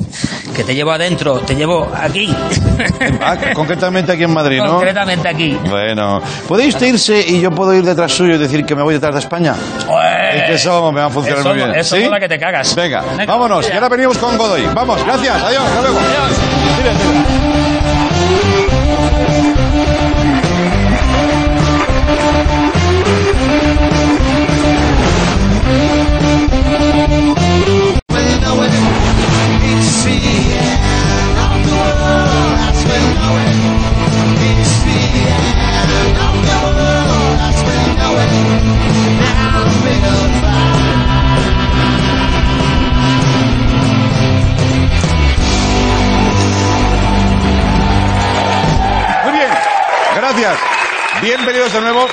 [0.57, 2.35] que te llevo adentro, te llevo aquí,
[3.23, 4.73] Ah, concretamente aquí en Madrid, ¿no?
[4.73, 5.57] concretamente aquí.
[5.69, 8.95] Bueno, ¿puede usted irse y yo puedo ir detrás suyo y decir que me voy
[8.95, 9.55] detrás de España?
[10.33, 11.75] Es que eso me va a funcionar Eso muy bien.
[11.75, 12.05] eso ¿Sí?
[12.05, 12.75] mola que te cagas.
[12.75, 13.69] Venga, vámonos.
[13.69, 14.67] Y ahora venimos con Godoy.
[14.75, 15.43] Vamos, gracias.
[15.43, 15.99] Adiós, hasta luego.
[15.99, 16.39] Adiós.
[16.79, 17.50] Tira, tira.
[50.41, 50.59] Gracias.
[51.21, 52.07] Bienvenidos de nuevo.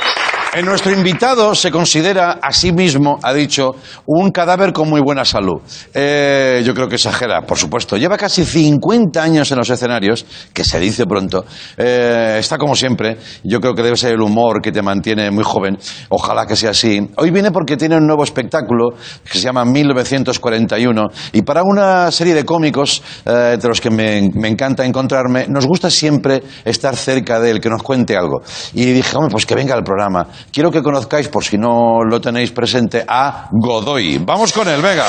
[0.63, 3.75] Nuestro invitado se considera a sí mismo, ha dicho,
[4.07, 5.61] un cadáver con muy buena salud.
[5.93, 7.95] Eh, yo creo que exagera, por supuesto.
[7.95, 11.45] Lleva casi 50 años en los escenarios, que se dice pronto.
[11.77, 13.17] Eh, está como siempre.
[13.43, 15.77] Yo creo que debe ser el humor que te mantiene muy joven.
[16.09, 17.07] Ojalá que sea así.
[17.17, 18.89] Hoy viene porque tiene un nuevo espectáculo
[19.23, 21.03] que se llama 1941.
[21.33, 25.67] Y para una serie de cómicos, eh, de los que me, me encanta encontrarme, nos
[25.67, 28.41] gusta siempre estar cerca de él, que nos cuente algo.
[28.73, 30.27] Y dije, hombre, pues que venga al programa.
[30.51, 34.19] Quiero que conozcáis, por si no lo tenéis presente, a Godoy.
[34.19, 35.05] Vamos con él, venga.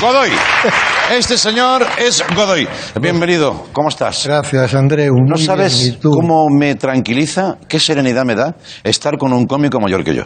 [0.00, 0.30] Godoy.
[1.10, 2.68] Este señor es Godoy.
[3.00, 3.66] Bienvenido.
[3.72, 4.28] ¿Cómo estás?
[4.28, 5.12] Gracias, Andreu.
[5.12, 10.04] ¿No Muy sabes cómo me tranquiliza, qué serenidad me da estar con un cómico mayor
[10.04, 10.22] que yo?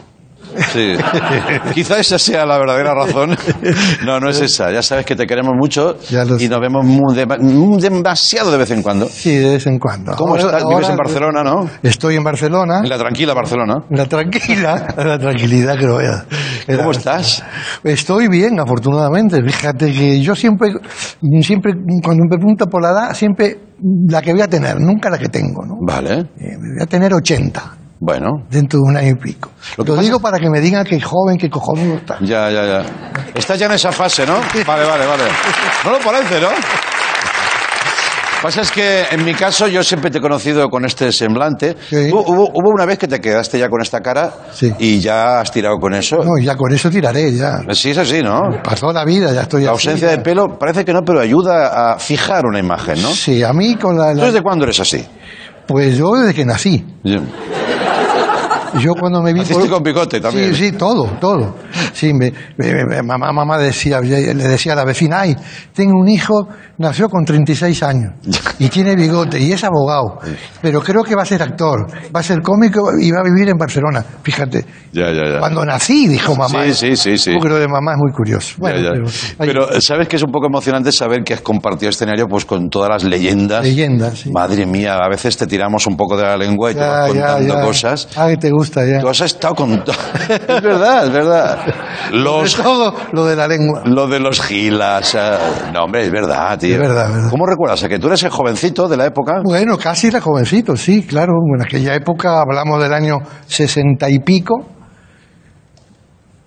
[0.73, 0.95] Sí.
[1.75, 3.37] Quizá esa sea la verdadera razón.
[4.05, 4.71] No, no es esa.
[4.73, 8.71] Ya sabes que te queremos mucho y nos vemos muy dema- muy demasiado de vez
[8.71, 9.07] en cuando.
[9.09, 10.15] Sí, de vez en cuando.
[10.17, 10.63] ¿Cómo Ahora- estás?
[10.65, 11.71] Vives ahora en Barcelona, ¿no?
[11.83, 12.81] Estoy en Barcelona.
[12.83, 13.85] En la tranquila Barcelona.
[13.91, 16.25] La tranquila, la tranquilidad que lo vea.
[16.77, 17.43] ¿Cómo estás?
[17.83, 19.43] Estoy bien, afortunadamente.
[19.43, 20.71] Fíjate que yo siempre,
[21.43, 23.59] siempre, cuando me preguntan por la edad, siempre
[24.09, 25.75] la que voy a tener, nunca la que tengo, ¿no?
[25.81, 26.21] Vale.
[26.39, 28.31] Eh, voy a tener 80 Bueno.
[28.51, 29.51] dentro de un año y pico.
[29.77, 32.19] Lo Lo, que pasa- digo para que me digan que joven, que cojonudo está.
[32.21, 32.83] Ya, ya, ya.
[33.35, 34.35] Estás ya en esa fase, ¿no?
[34.67, 35.25] Vale, vale, vale.
[35.85, 36.49] No lo parece, ¿no?
[38.43, 41.75] Pasa es que en mi caso yo siempre te he conocido con este semblante.
[41.89, 42.11] Sí.
[42.13, 44.71] Hubo, una vez que te quedaste ya con esta cara Sí.
[44.79, 46.19] y ya has tirado con eso.
[46.19, 47.61] No, ya con eso tiraré, ya.
[47.73, 48.41] Sí, es así, ¿no?
[48.63, 50.17] Pasó la vida, ya estoy La así, ausencia ya.
[50.19, 53.09] de pelo parece que no, pero ayuda a fijar una imagen, ¿no?
[53.09, 54.13] Sí, a mí con la...
[54.13, 55.03] ¿Tú desde cuándo eres así?
[55.67, 56.85] Pues yo desde que nací.
[58.81, 59.41] Yo cuando me vi...
[59.41, 60.55] Naciste con bigote también.
[60.55, 61.57] Sí, sí, todo, todo.
[61.93, 65.37] Sí, me, me- me- mamá, mamá decía, le decía a la vecina, ay,
[65.73, 68.13] tengo un hijo, nació con 36 años
[68.59, 70.19] y tiene bigote y es abogado,
[70.61, 73.49] pero creo que va a ser actor, va a ser cómico y va a vivir
[73.49, 74.05] en Barcelona.
[74.23, 75.39] Fíjate, Ya, ya, ya.
[75.39, 76.65] cuando nací, dijo mamá.
[76.65, 77.33] Sí, sí, sí, sí.
[77.35, 78.55] Porque lo de mamá es muy curioso.
[78.59, 79.13] Bueno, Ya, ya.
[79.39, 82.69] pero, Pero, sabes que es un poco emocionante saber que has compartido escenario pues con
[82.71, 83.63] todas las leyendas.
[83.65, 84.31] leyendas, sí.
[84.33, 87.61] Madre mía, a veces te tiramos un poco de la lengua y te vas contando
[87.61, 88.09] cosas.
[88.17, 89.01] Ay, te gusta ya.
[89.01, 89.73] Tú has estado con...
[90.29, 91.59] es verdad, es verdad.
[92.13, 92.53] Los...
[92.53, 93.83] Sobre todo lo de la lengua.
[93.85, 95.15] Lo de los gilas.
[95.15, 95.37] eh,
[95.73, 96.75] No, hombre, es verdad, tío.
[96.75, 97.31] Es verdad, verdad.
[97.31, 97.83] ¿Cómo recuerdas?
[97.85, 99.41] ¿A que tú eres el jovencito de la época?
[99.45, 101.33] Bueno, casi era jovencito, sí, claro.
[101.57, 104.67] En aquella época, hablamos del año sesenta y pico,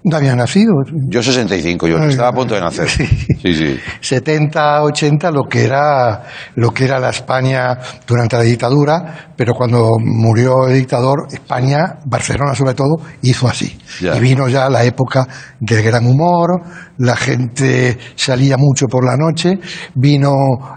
[0.10, 0.74] no había nacido.
[0.92, 2.90] Yo 65, yo estaba a punto de nacer.
[2.90, 3.06] sí.
[3.42, 3.80] Sí, sí.
[4.02, 6.24] 70, 80, lo que era
[6.56, 12.56] lo que era la España durante la dictadura, pero cuando murió el dictador, España, Barcelona
[12.56, 13.78] sobre todo, hizo así.
[14.02, 14.16] Ya.
[14.16, 15.28] Y vino ya la época
[15.60, 16.62] del gran humor,
[16.98, 19.60] la gente salía mucho por la noche,
[19.96, 20.32] vino,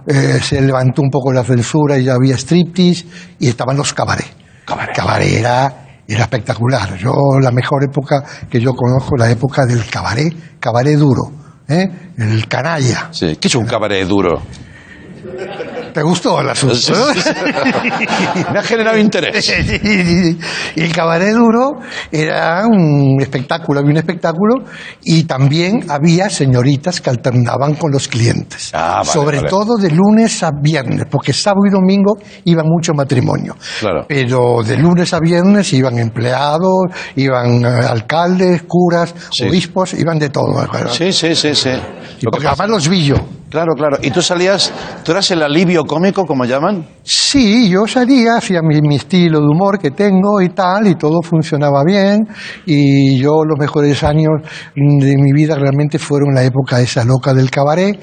[0.06, 3.06] eh, se levantó un poco la censura y ya había striptease
[3.38, 4.26] y estaban los cabaret.
[4.64, 4.94] Cabaret.
[4.94, 6.96] Cabaret era, era espectacular.
[6.96, 11.30] Yo, la mejor época que yo conozco, la época del cabaret, cabaret duro,
[11.68, 11.88] ¿eh?
[12.18, 13.08] el canalla.
[13.12, 13.36] sí.
[13.36, 14.42] ¿Qué es un cabaret duro?
[15.92, 16.74] ¿Te gustó el asunto?
[16.74, 17.30] Sí, sí, sí.
[18.52, 19.52] Me ha generado interés.
[20.76, 21.72] y el cabaret duro
[22.10, 24.54] era un espectáculo, había un espectáculo
[25.04, 28.70] y también había señoritas que alternaban con los clientes.
[28.72, 29.50] Ah, vale, sobre vale.
[29.50, 33.56] todo de lunes a viernes, porque sábado y domingo iba mucho matrimonio.
[33.80, 34.04] Claro.
[34.08, 40.50] Pero de lunes a viernes iban empleados, iban eh, alcaldes, curas, obispos, iban de todo.
[40.90, 41.70] Sí, sí, sí, sí.
[42.20, 43.16] Y Lo porque además los vi yo.
[43.50, 43.96] Claro, claro.
[44.00, 44.72] ¿Y tú salías,
[45.04, 46.86] tú eras el alivio cómico, como llaman?
[47.02, 51.20] Sí, yo salía, hacía mi, mi estilo de humor que tengo y tal, y todo
[51.20, 52.28] funcionaba bien.
[52.64, 54.30] Y yo los mejores años
[54.76, 58.00] de mi vida realmente fueron la época esa loca del cabaret,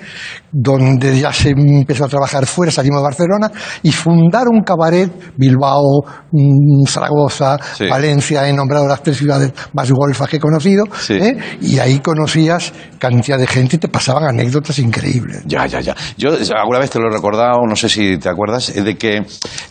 [0.52, 3.52] donde ya se empezó a trabajar fuera, salimos de Barcelona,
[3.84, 7.88] y fundar un cabaret, Bilbao, mm, Zaragoza, Sí.
[7.88, 11.14] Valencia, he nombrado las tres ciudades más golfas que he conocido, Sí.
[11.14, 11.38] ¿eh?
[11.62, 15.44] y ahí conocías cantidad de gente y te pasaban anécdotas increíbles.
[15.46, 15.96] Ya, ya, ya.
[16.18, 19.18] Yo alguna vez te lo he recordado, no sé si te acuerdas, eh, de que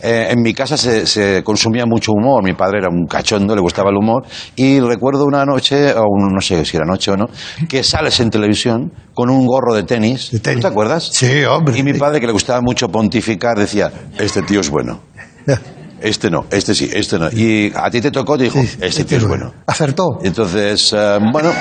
[0.01, 2.43] eh, en mi casa se, se consumía mucho humor.
[2.43, 4.23] Mi padre era un cachondo, le gustaba el humor.
[4.55, 7.25] Y recuerdo una noche, o no sé si era noche o no,
[7.67, 10.31] que sales en televisión con un gorro de tenis.
[10.31, 10.61] De tenis.
[10.61, 11.09] ¿Tú te acuerdas?
[11.11, 11.77] Sí, hombre.
[11.77, 15.01] Y mi padre, que le gustaba mucho pontificar, decía, este tío es bueno.
[15.99, 17.27] Este no, este sí, este no.
[17.31, 19.51] Y a ti te tocó, te dijo, Sí, este tío es bueno.
[19.65, 20.19] Acertó.
[20.21, 21.51] Entonces, eh, bueno,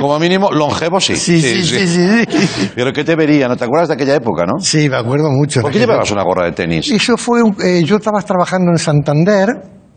[0.00, 1.14] como mínimo, longevo sí.
[1.14, 2.70] Sí, sí, sí, sí, sí.
[2.74, 3.46] Pero ¿qué te vería?
[3.46, 4.58] ¿No te acuerdas de aquella época, no?
[4.58, 5.60] Sí, me acuerdo mucho.
[5.62, 6.90] ¿Por qué llevabas una gorra de tenis?
[6.90, 9.48] Eso fue, eh, yo estaba trabajando en Santander,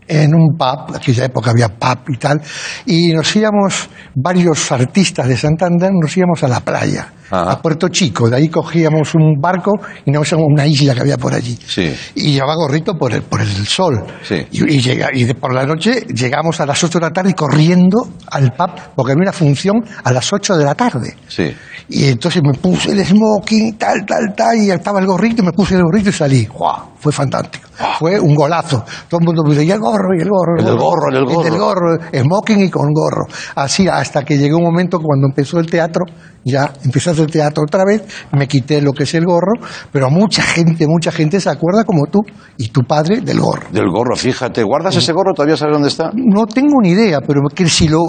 [0.08, 2.42] en un pub, aquella época había pub y tal,
[2.86, 7.08] y nos íbamos, varios artistas de Santander, nos íbamos a la playa.
[7.32, 7.52] Ajá.
[7.52, 8.30] a Puerto Chico.
[8.30, 9.72] De ahí cogíamos un barco
[10.06, 11.58] y nos íbamos a una isla que había por allí.
[11.66, 11.94] Sí.
[12.16, 14.04] Y llevaba gorrito por el, por el sol.
[14.24, 14.46] Sí.
[14.52, 17.34] Y, y llega- y de- por la noche llegamos a las 8 de la tarde
[17.34, 21.16] corriendo al pub, porque había una función a las 8 de la tarde.
[21.28, 21.54] Sí.
[21.90, 25.76] Y entonces me puse el smoking, tal, tal, tal, y estaba el gorrito, me puse
[25.76, 26.46] el gorrito y salí.
[26.46, 26.94] ¡Guau!
[26.98, 27.68] Fue fantástico.
[28.00, 28.86] Fue un golazo.
[29.10, 30.58] Todo el mundo me decía, y el gorro, y el gorro.
[30.58, 31.42] El del gorro, el del gorro.
[31.42, 33.26] Y del gorro, smoking y con gorro.
[33.56, 36.06] Así hasta que llegó un momento cuando empezó el teatro,
[36.46, 39.54] ya empezó a hacer teatro otra vez, me quité lo que es el gorro,
[39.92, 42.20] pero mucha gente, mucha gente se acuerda como tú
[42.58, 43.68] y tu padre del gorro.
[43.72, 44.64] Del gorro, fíjate.
[44.64, 45.34] ¿Guardas ese gorro?
[45.34, 46.12] ¿Todavía sabes dónde está?
[46.14, 48.00] No tengo ni idea, pero que si lo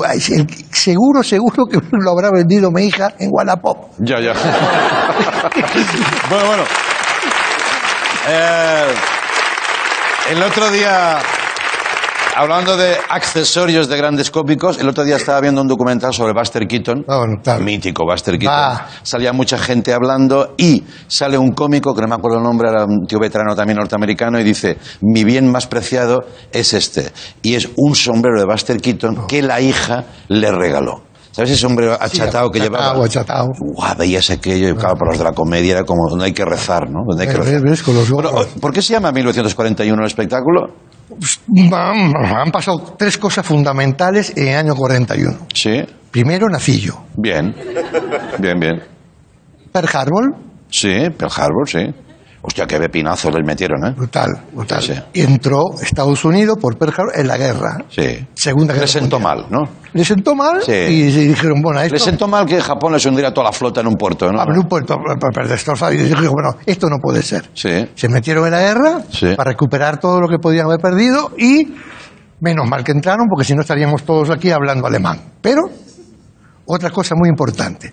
[0.70, 3.90] seguro, seguro que lo habrá vendido mi hija en Wallapop.
[3.98, 4.32] Ya, ya.
[6.30, 6.64] bueno, bueno.
[8.28, 8.86] Eh,
[10.30, 11.18] el otro día,
[12.36, 16.66] hablando de accesorios de grandes cómicos, el otro día estaba viendo un documental sobre Buster
[16.66, 17.04] Keaton.
[17.08, 17.62] Ah, claro.
[17.62, 18.56] Mítico Buster Keaton.
[18.56, 18.86] Ah.
[19.02, 22.84] Salía mucha gente hablando y sale un cómico, que no me acuerdo el nombre, era
[22.84, 27.12] un tío veterano también norteamericano, y dice, mi bien más preciado es este.
[27.42, 31.03] Y es un sombrero de Buster Keaton que la hija le regaló.
[31.34, 33.04] ¿Sabes ese sombrero achatado que achatado, llevaba?
[33.06, 33.48] achatado.
[33.58, 36.44] Guau, veías aquello, y claro, para los de la comedia era como donde hay que
[36.44, 37.00] rezar, ¿no?
[37.08, 37.62] Donde hay que ¿Ves, rezar.
[37.68, 38.30] ves, con los Bueno?
[38.60, 40.68] ¿Por qué se llama 1941 el espectáculo?
[41.72, 45.36] Han, han pasado tres cosas fundamentales en el año 41.
[45.52, 46.94] Sí, Primero, nací yo.
[47.16, 47.52] bien.
[48.38, 48.80] Bien, bien.
[49.72, 50.34] Pearl Harbor,
[50.70, 51.80] Sí, Pearl Harbor, sí.
[52.46, 53.92] Hostia, qué pepinazo les metieron, ¿eh?
[53.96, 54.82] brutal, brutal.
[54.82, 54.92] Sí.
[55.14, 57.78] Y entró Estados Unidos por Pearl Harbor en la guerra.
[57.88, 58.26] Sí.
[58.34, 59.38] Segunda guerra Les sentó mundial.
[59.38, 59.70] mal, ¿no?
[59.94, 60.72] Le sentó mal Sí.
[60.72, 61.94] y se dijeron, bueno, esto...
[61.94, 64.38] Les sentó mal que Japón les hundiera toda la flota en un puerto, ¿no?
[64.40, 67.48] Abrió un puerto para para destrozar y dijeron, bueno, esto no puede ser.
[67.54, 67.88] Sí.
[67.94, 69.34] Se metieron en la guerra Sí.
[69.36, 71.72] para recuperar todo lo que podían haber perdido y
[72.40, 75.18] menos mal que entraron porque si no estaríamos todos aquí hablando alemán.
[75.40, 75.62] Pero
[76.66, 77.92] otra cosa muy importante.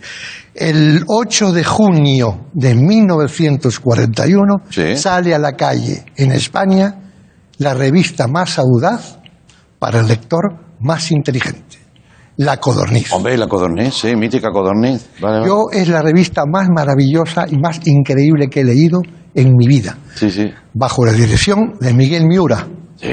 [0.53, 4.95] El 8 de junio de 1941 Sí.
[4.95, 6.95] sale a la calle en España
[7.57, 9.19] la revista más audaz
[9.79, 11.77] para el lector más inteligente,
[12.37, 13.11] La Codorniz.
[13.13, 15.09] Hombre, la codorniz, sí, mítica codorniz.
[15.21, 15.47] Vale, vale.
[15.47, 19.01] Yo es la revista más maravillosa y más increíble que he leído
[19.35, 20.45] en mi vida, Sí, sí.
[20.73, 23.07] bajo la dirección de Miguel Miura, Sí.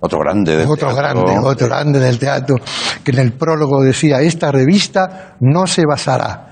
[0.00, 0.56] Otro grande.
[0.56, 0.96] del otro teatro.
[0.96, 2.56] grande, otro grande del teatro,
[3.02, 6.48] que en el prólogo decía, esta revista no se basará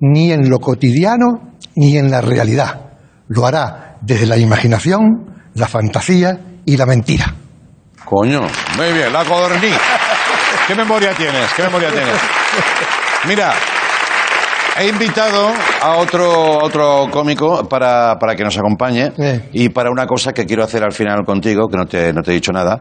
[0.00, 2.90] ni en lo cotidiano ni en la realidad,
[3.28, 7.34] lo hará desde la imaginación, la fantasía y la mentira.
[8.04, 8.42] Coño,
[8.76, 9.74] muy bien, la codorniz.
[10.68, 11.52] ¿Qué memoria tienes?
[11.54, 12.20] ¿Qué memoria tienes?
[13.26, 13.54] Mira,
[14.80, 15.50] he invitado
[15.82, 19.48] a otro, otro cómico para, para que nos acompañe Eh.
[19.52, 22.30] y para una cosa que quiero hacer al final contigo, que no te, no te
[22.32, 22.78] he dicho nada,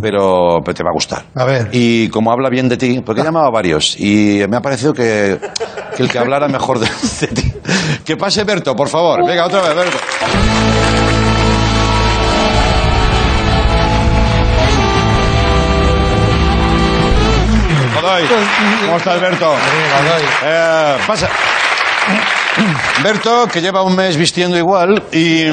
[0.00, 1.24] pero, pero te va a gustar.
[1.34, 1.68] A ver.
[1.72, 4.92] Y como habla bien de ti, porque he llamado a varios y me ha parecido
[4.92, 5.38] que,
[5.96, 6.88] que el que hablara mejor de,
[7.20, 7.52] de ti.
[8.04, 9.26] Que pase Berto, por favor.
[9.26, 10.75] Venga, otra vez, Berto.
[18.06, 18.28] Godoy,
[18.84, 19.56] ¿cómo estás, Berto?
[20.44, 21.28] Eh, pasa.
[23.02, 25.44] Berto, que lleva un mes vistiendo igual y,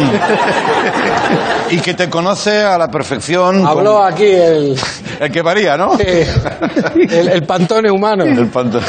[1.69, 3.65] y que te conoce a la perfección.
[3.65, 4.75] Habló aquí el,
[5.19, 5.97] el que varía, ¿no?
[5.99, 8.23] el, el pantone humano.
[8.23, 8.79] El panto-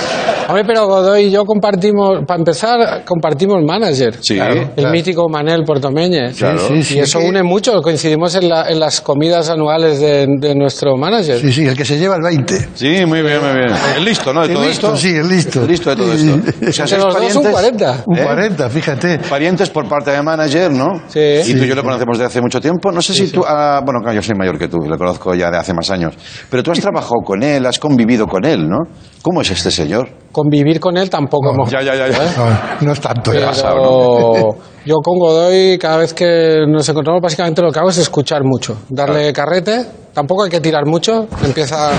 [0.46, 4.18] Hombre, pero Godoy y yo compartimos, para empezar, compartimos manager.
[4.20, 4.38] Sí,
[4.76, 6.32] El mítico Manel Portomeñe.
[6.36, 6.68] Claro.
[6.68, 10.54] Sí, sí, Y eso une mucho, coincidimos en, la- en las comidas anuales de, de
[10.54, 11.40] nuestro manager.
[11.40, 12.68] Sí, sí, el que se lleva el 20.
[12.74, 13.74] Sí, muy bien, muy bien.
[13.96, 14.42] El listo, ¿no?
[14.42, 14.96] De El todo listo, esto.
[14.98, 15.62] sí, el listo.
[15.62, 16.38] El listo de todo esto.
[16.60, 16.82] sí.
[16.82, 18.03] O sea, los dos un parientes- 40.
[18.06, 18.22] Un ¿Eh?
[18.24, 19.18] 40, fíjate.
[19.28, 21.02] Parientes por parte de manager, ¿no?
[21.08, 21.20] Sí.
[21.46, 22.90] Y tú y yo lo conocemos de hace mucho tiempo.
[22.92, 23.42] No sé si tú.
[23.46, 26.14] ah, bueno, claro, yo soy mayor que tú, lo conozco ya de hace más años.
[26.50, 28.78] Pero tú has trabajado con él, has convivido con él, ¿no?
[29.22, 30.08] ¿Cómo es este señor?
[30.32, 32.08] Convivir con él tampoco hemos Ya, ya, ya.
[32.08, 32.18] ya.
[32.80, 33.38] No, no es tanto ya.
[33.38, 34.56] Pero pasado, ¿no?
[34.84, 38.76] yo con Godoy, cada vez que nos encontramos, básicamente lo que hago es escuchar mucho.
[38.90, 41.90] Darle carrete, tampoco hay que tirar mucho, empieza,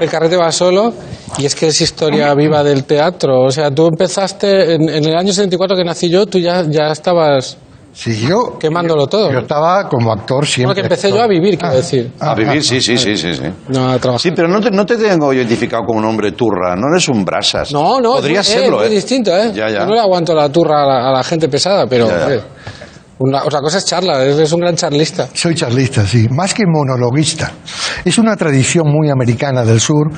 [0.00, 0.92] el carrete va solo,
[1.38, 3.42] y es que es historia viva del teatro.
[3.42, 6.88] O sea, tú empezaste, en, en el año 74 que nací yo, tú ya, ya
[6.88, 7.56] estabas
[7.94, 8.58] Sí, yo.
[8.58, 9.30] quemándolo todo.
[9.30, 10.66] Yo estaba como actor siempre.
[10.66, 12.10] Bueno, que empecé yo a vivir, quiero decir.
[12.18, 13.34] A vivir, sí, sí, sí, sí.
[13.34, 13.44] sí.
[13.68, 14.20] No a trabajar.
[14.20, 17.24] Sí, pero no te, no te tengo identificado como un hombre turra, no eres un
[17.24, 17.72] brasas.
[17.72, 18.90] No, no, Podría es, serlo, muy ¿eh?
[18.90, 19.52] distinto, ¿eh?
[19.54, 19.80] Ya, ya.
[19.80, 22.08] Yo no le aguanto la turra a la, a la gente pesada, pero...
[22.08, 22.22] Ya, ya.
[22.24, 22.40] hombre,
[23.18, 25.28] Una, otra cosa es charla, es, es un gran charlista.
[25.32, 27.52] Soy charlista, sí, más que monologuista.
[28.04, 30.10] Es una tradición muy americana del sur.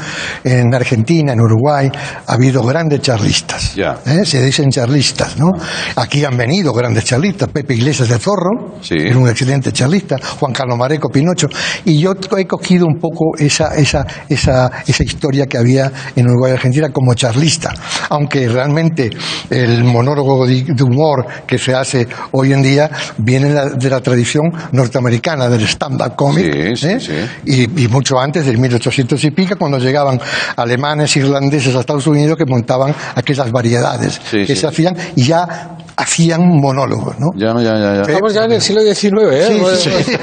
[0.42, 1.90] En Argentina, en Uruguay,
[2.26, 3.74] ha habido grandes charlistas.
[3.74, 3.98] Ya.
[4.06, 4.24] ¿eh?
[4.24, 5.50] Se dicen charlistas, ¿no?
[5.96, 7.48] Aquí han venido grandes charlistas.
[7.50, 8.94] Pepe Iglesias de Zorro, Sí.
[8.98, 10.16] era un excelente charlista.
[10.40, 11.48] Juan Carlos Mareco Pinocho.
[11.84, 16.52] Y yo he cogido un poco esa, esa, esa, esa historia que había en Uruguay
[16.52, 17.72] y Argentina como charlista.
[18.10, 19.10] Aunque realmente
[19.50, 22.85] el monólogo de de humor que se hace hoy en día
[23.18, 26.76] viene la- de la tradición norteamericana, del stand-up comic.
[26.76, 27.00] Sí, sí, ¿eh?
[27.00, 27.68] sí.
[27.76, 30.20] Y, y mucho antes, del 1800 y pico, cuando llegaban
[30.56, 34.56] alemanes, irlandeses a Estados Unidos que montaban aquellas variedades Sí, que sí.
[34.56, 37.28] se hacían y ya hacían monólogos, ¿no?
[37.36, 37.94] Ya, ya, ya.
[37.96, 38.02] ya.
[38.02, 39.76] Estamos ya en el siglo XIX, ¿eh?
[39.76, 40.16] Sí, sí,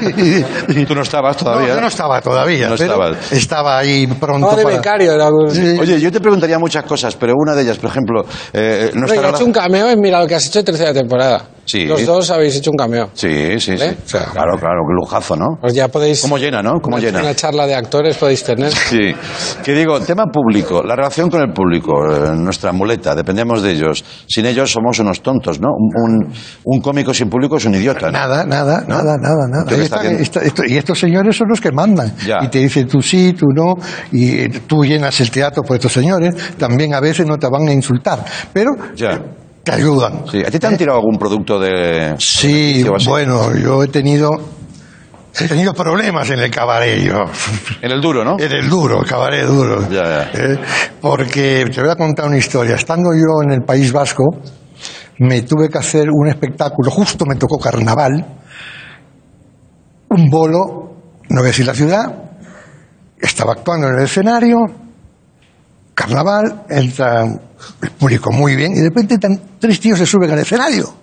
[0.74, 0.86] sí.
[0.88, 1.76] Tú no estabas No, todavía.
[1.76, 3.32] yo no estaba todavía, No pero estabas.
[3.32, 5.14] estaba ahí pronto Estaba de para- becario.
[5.14, 5.78] Era algo- Sí.
[5.80, 8.24] Oye, yo te preguntaría muchas cosas, pero una de ellas, por ejemplo,
[8.54, 10.94] eh, no estará he hecho un cameo en Mira lo que has hecho en tercera
[10.94, 11.44] temporada.
[11.66, 11.86] Sí.
[11.86, 13.10] Los dos habéis hecho un cameo.
[13.14, 13.84] Sí, sí, sí.
[13.84, 13.96] ¿Eh?
[14.10, 15.48] Claro, claro, qué lujazo, ¿no?
[15.62, 16.22] Pues ya podéis...
[16.22, 16.80] ¿Cómo llena, no?
[16.82, 17.20] ¿Cómo una, llena?
[17.22, 18.72] Una charla de actores podéis tener.
[18.94, 19.14] Sí.
[19.64, 24.04] Que digo, tema público, la relación con el público, eh, nuestra muleta, dependemos de ellos.
[24.28, 25.70] Sin ellos somos unos tontos, ¿no?
[25.70, 26.34] Un, un-
[26.66, 28.12] un cómico sin público es un idiota, ¿no?
[28.12, 30.68] Nada, nada, nada, nada, nada.
[30.68, 32.14] Y estos señores son los que mandan.
[32.28, 32.40] Ya.
[32.44, 33.76] Y te dicen tú sí, tú no,
[34.12, 36.36] y eh, tú llenas el teatro por estos señores.
[36.58, 39.20] También a veces no te van a insultar, pero Ya.
[39.64, 40.26] Te ayudan.
[40.30, 40.42] Sí.
[40.46, 42.16] ¿A ti te han tirado algún producto de...?
[42.20, 44.32] Sí, bueno, yo he tenido,
[45.40, 47.24] he tenido problemas en el cabaret, yo.
[47.82, 48.36] En el duro, ¿no?
[48.38, 49.90] En el duro, el cabaret duro.
[49.90, 50.32] Ya, ya.
[50.34, 50.60] Eh,
[51.00, 52.76] porque te voy a contar una historia.
[52.76, 54.26] Estando yo en el País Vasco,
[55.20, 58.26] me tuve que hacer un espectáculo, justo me tocó carnaval,
[60.10, 60.94] un bolo,
[61.30, 62.06] no voy a decir la ciudad,
[63.20, 64.60] estaba actuando en el escenario,
[65.94, 67.26] carnaval, entra
[67.82, 70.94] el público muy bien, y de repente tan- tres tíos se suben al escenario.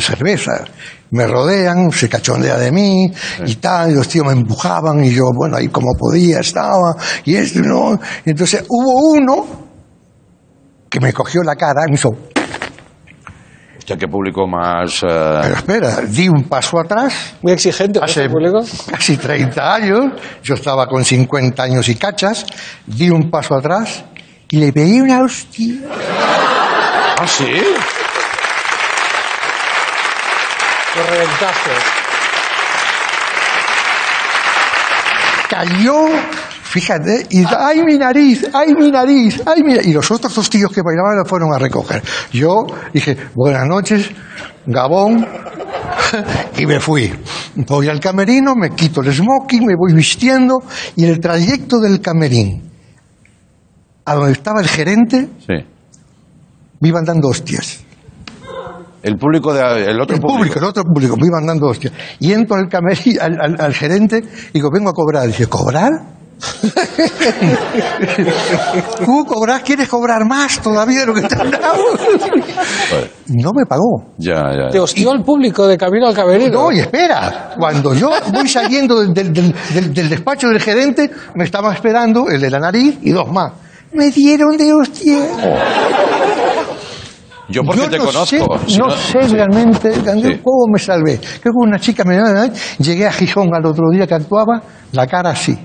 [0.00, 0.64] Cerveza,
[1.12, 3.06] me rodean, se cachondea de mí
[3.46, 7.36] y tal, y los tíos me empujaban y yo, bueno, ahí como podía estaba, y
[7.36, 7.92] esto, y ¿no?
[8.24, 9.46] Y entonces hubo uno
[10.90, 12.08] que me cogió la cara y me hizo,
[13.78, 15.04] Hostia, qué público más...
[15.04, 15.06] eh,
[15.42, 18.58] pero espera, di un paso atrás, Muy exigente, hace ¿El público?
[18.90, 20.04] casi 30 años,
[20.42, 22.44] yo estaba con 50 años y cachas,
[22.86, 24.04] di un paso atrás
[24.48, 25.74] y le pegué una hostia.
[27.18, 27.62] ¿Ah, sí?
[30.96, 31.70] Lo reventaste.
[35.48, 36.08] cayó,
[36.62, 38.46] fíjate, y ¡ay mi nariz!
[38.52, 39.40] ¡ay mi nariz!
[39.46, 39.86] ¡ay mi nariz!
[39.86, 42.02] Y los otros dos tíos que bailaban lo fueron a recoger.
[42.32, 44.10] Yo dije, buenas noches,
[44.66, 45.26] Gabón,
[46.58, 47.12] y me fui.
[47.54, 50.62] Voy al camerino, me quito el smoking, me voy vistiendo,
[50.96, 52.65] y en el trayecto del camerín
[54.06, 55.54] a donde estaba el gerente, Sí.
[56.80, 57.80] me iban dando hostias.
[59.02, 59.84] El público de...
[59.84, 61.92] El otro El público, el otro público, me iban dando hostias.
[62.18, 64.18] Y entro al, camerí, al, al- al gerente
[64.50, 65.26] y digo, vengo a cobrar.
[65.26, 65.90] Dice, ¿cobrar?
[69.04, 69.62] ¿Tú cobrar?
[69.62, 71.82] ¿Quieres cobrar más todavía de lo que te han dado?
[73.28, 74.12] No me pagó.
[74.18, 74.68] Ya, ya.
[74.70, 76.52] Te hostió al público de camino al camerino.
[76.64, 81.10] No, y espera, cuando yo voy saliendo del, del- del- del- del despacho del gerente,
[81.34, 83.52] me estaba esperando el de la nariz y dos más.
[83.96, 85.18] Me dieron de hostia.
[87.48, 88.58] Yo porque Yo te no conozco.
[88.58, 90.40] Sé, si no, sé realmente Sí.
[90.42, 91.18] cómo me salvé.
[91.18, 92.18] Creo que una chica me
[92.78, 94.60] llegué a Gijón al otro día que actuaba,
[94.92, 95.56] la cara así.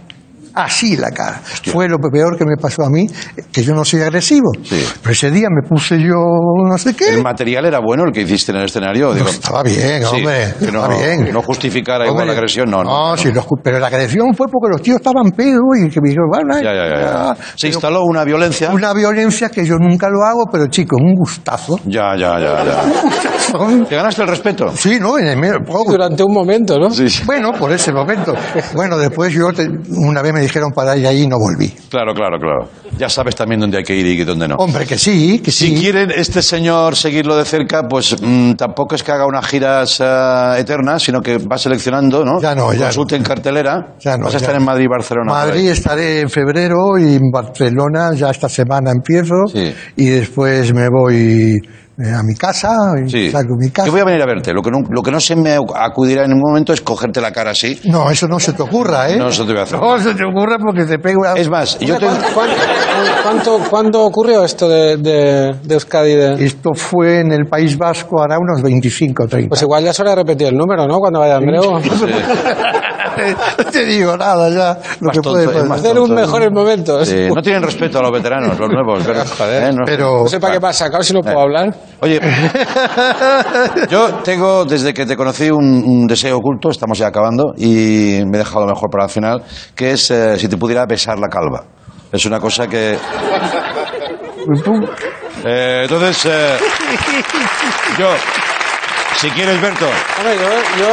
[0.54, 1.42] Así la cara.
[1.72, 3.08] Fue lo peor que me pasó a mí,
[3.52, 4.52] que yo no soy agresivo.
[4.64, 4.84] Sí.
[5.02, 7.10] Pero ese día me puse yo no sé qué.
[7.16, 9.14] ¿El material era bueno el que hiciste en el escenario?
[9.14, 10.54] Digo, estaba bien, sí, hombre.
[10.60, 11.34] que no, estaba bien.
[11.34, 12.84] no justificara igual la Hombre, agresión, no.
[12.84, 13.30] No, No, sí,
[13.64, 16.74] pero la agresión fue porque los tíos estaban pedos y que me dijeron, bueno, Ya,
[16.74, 17.36] ya, ya, ya.
[17.36, 18.72] Se pero instaló una violencia.
[18.72, 21.80] Una violencia que yo nunca lo hago, pero chico, un gustazo.
[21.86, 23.86] Ya, ya, ya, ya.
[23.88, 24.72] ¿Te ganaste el respeto?
[24.76, 25.18] Sí, ¿no?
[25.18, 26.90] En el medio, Durante un momento, ¿no?
[26.92, 27.24] Sí, sí.
[27.26, 28.34] Bueno, por ese momento.
[28.76, 31.70] Bueno, después yo te- una vez me dijeron para ir ahí y no volví.
[31.90, 32.70] Claro, claro, claro.
[32.98, 34.56] Ya sabes también dónde hay que ir y dónde no.
[34.56, 35.76] Hombre, que sí, que Si sí.
[35.76, 40.54] quieren este señor seguirlo de cerca, pues mm, tampoco es que haga unas giras eh,
[40.60, 42.40] eternas, sino que va seleccionando, ¿no?
[42.42, 43.96] Ya no, ya Consulte en cartelera.
[44.00, 45.32] Ya no, Vas a ya estar en Madrid y Barcelona.
[45.32, 49.74] Madrid estaré en febrero y en Barcelona ya esta semana empiezo Sí.
[49.98, 51.58] y después me voy
[52.06, 52.70] eh, a mi casa
[53.08, 53.30] Sí.
[53.32, 53.86] salgo de mi casa.
[53.88, 54.54] Yo voy a venir a verte.
[54.54, 57.32] Lo que no, lo que no se me acudirá en un momento es cogerte la
[57.32, 57.80] cara así.
[57.86, 59.18] No, eso no se te ocurra, ¿eh?
[59.18, 59.80] No, eso te voy a hacer.
[59.80, 61.34] No se te ocurra porque te pego una...
[61.34, 62.18] Es más, yo Oye, tengo...
[62.34, 62.50] ¿cuán- cuán-
[63.24, 66.16] ¿Cuánto, cuándo ocurrió esto de, de, de Euskadi?
[66.16, 69.50] de- Esto fue en el País Vasco hará unos 25 o 30.
[69.50, 70.98] Pues igual ya de repetir el número, ¿no?
[71.00, 71.62] Cuando vaya Andreu.
[73.58, 74.78] no te digo nada ya.
[75.00, 75.68] Lo Más que tonto, puede pasar.
[75.68, 77.08] más Hacer un mejores momentos.
[77.08, 79.04] Sí, no tienen respeto a los veteranos, los nuevos.
[79.38, 79.72] pero- ¿eh?
[79.74, 81.74] No- Pero No sé para qué pasa, claro, si no puedo hablar.
[82.02, 82.20] Oye,
[83.90, 88.38] yo tengo, desde que te conocí, un, un deseo oculto, estamos ya acabando, y me
[88.38, 89.44] he dejado lo mejor para el final,
[89.76, 91.64] que es eh, si te pudiera besar la calva.
[92.12, 92.98] Es una cosa que...
[95.46, 96.58] Eh, entonces, eh,
[97.98, 98.08] yo,
[99.18, 99.86] si quieres, Berto,
[100.18, 100.90] Hombre, yo, yo,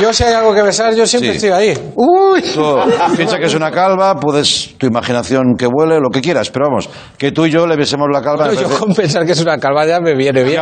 [0.00, 1.36] yo si hay algo que besar, yo siempre Sí.
[1.46, 1.92] estoy ahí.
[1.96, 2.76] Uy, tú
[3.16, 6.88] piensa que es una calva, puedes, tu imaginación que vuele, lo que quieras, pero vamos,
[7.18, 8.46] que tú y yo le besemos la calva.
[8.46, 10.60] me yo parece- con pensar que es una calva ya me viene bien.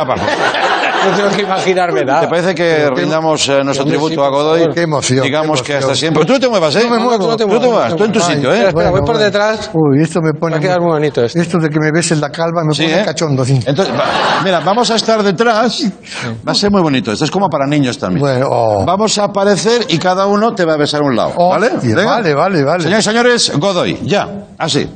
[1.09, 2.21] No tengo que imaginarme nada.
[2.21, 4.69] ¿Te parece que rindamos eh, nuestro Hombre, sí, tributo a Godoy?
[4.73, 6.25] Qué emoción, Digamos qué que hasta siempre.
[6.25, 6.83] Tú no te muevas, ¿eh?
[6.83, 7.23] No me muevo.
[7.25, 8.67] Tú no te muevas, tú en tu Ay, sitio, espera, ¿eh?
[8.69, 9.71] espera, voy por detrás.
[9.73, 10.53] Uy, esto me pone.
[10.53, 11.39] Va a quedar muy bonito esto.
[11.39, 13.05] Esto de que me besen la calva me Sí, pone ¿eh?
[13.05, 13.43] cachondo.
[13.45, 13.59] sí.
[13.65, 15.83] Entonces, va- mira, vamos a estar detrás.
[16.47, 17.11] Va a ser muy bonito.
[17.11, 18.21] Esto es como para niños también.
[18.21, 18.85] Bueno, oh.
[18.85, 21.33] Vamos a aparecer y cada uno te va a besar un lado.
[21.35, 21.69] Oh, ¿Vale?
[21.81, 22.05] Venga.
[22.05, 22.83] vale, vale, vale.
[22.83, 24.27] Señores y señores, Godoy, ya,
[24.57, 24.87] así.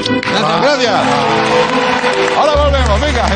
[0.00, 0.94] Gracias, gracias.
[2.38, 3.26] Ahora volvemos, venga.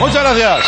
[0.00, 0.66] Muchas gracias.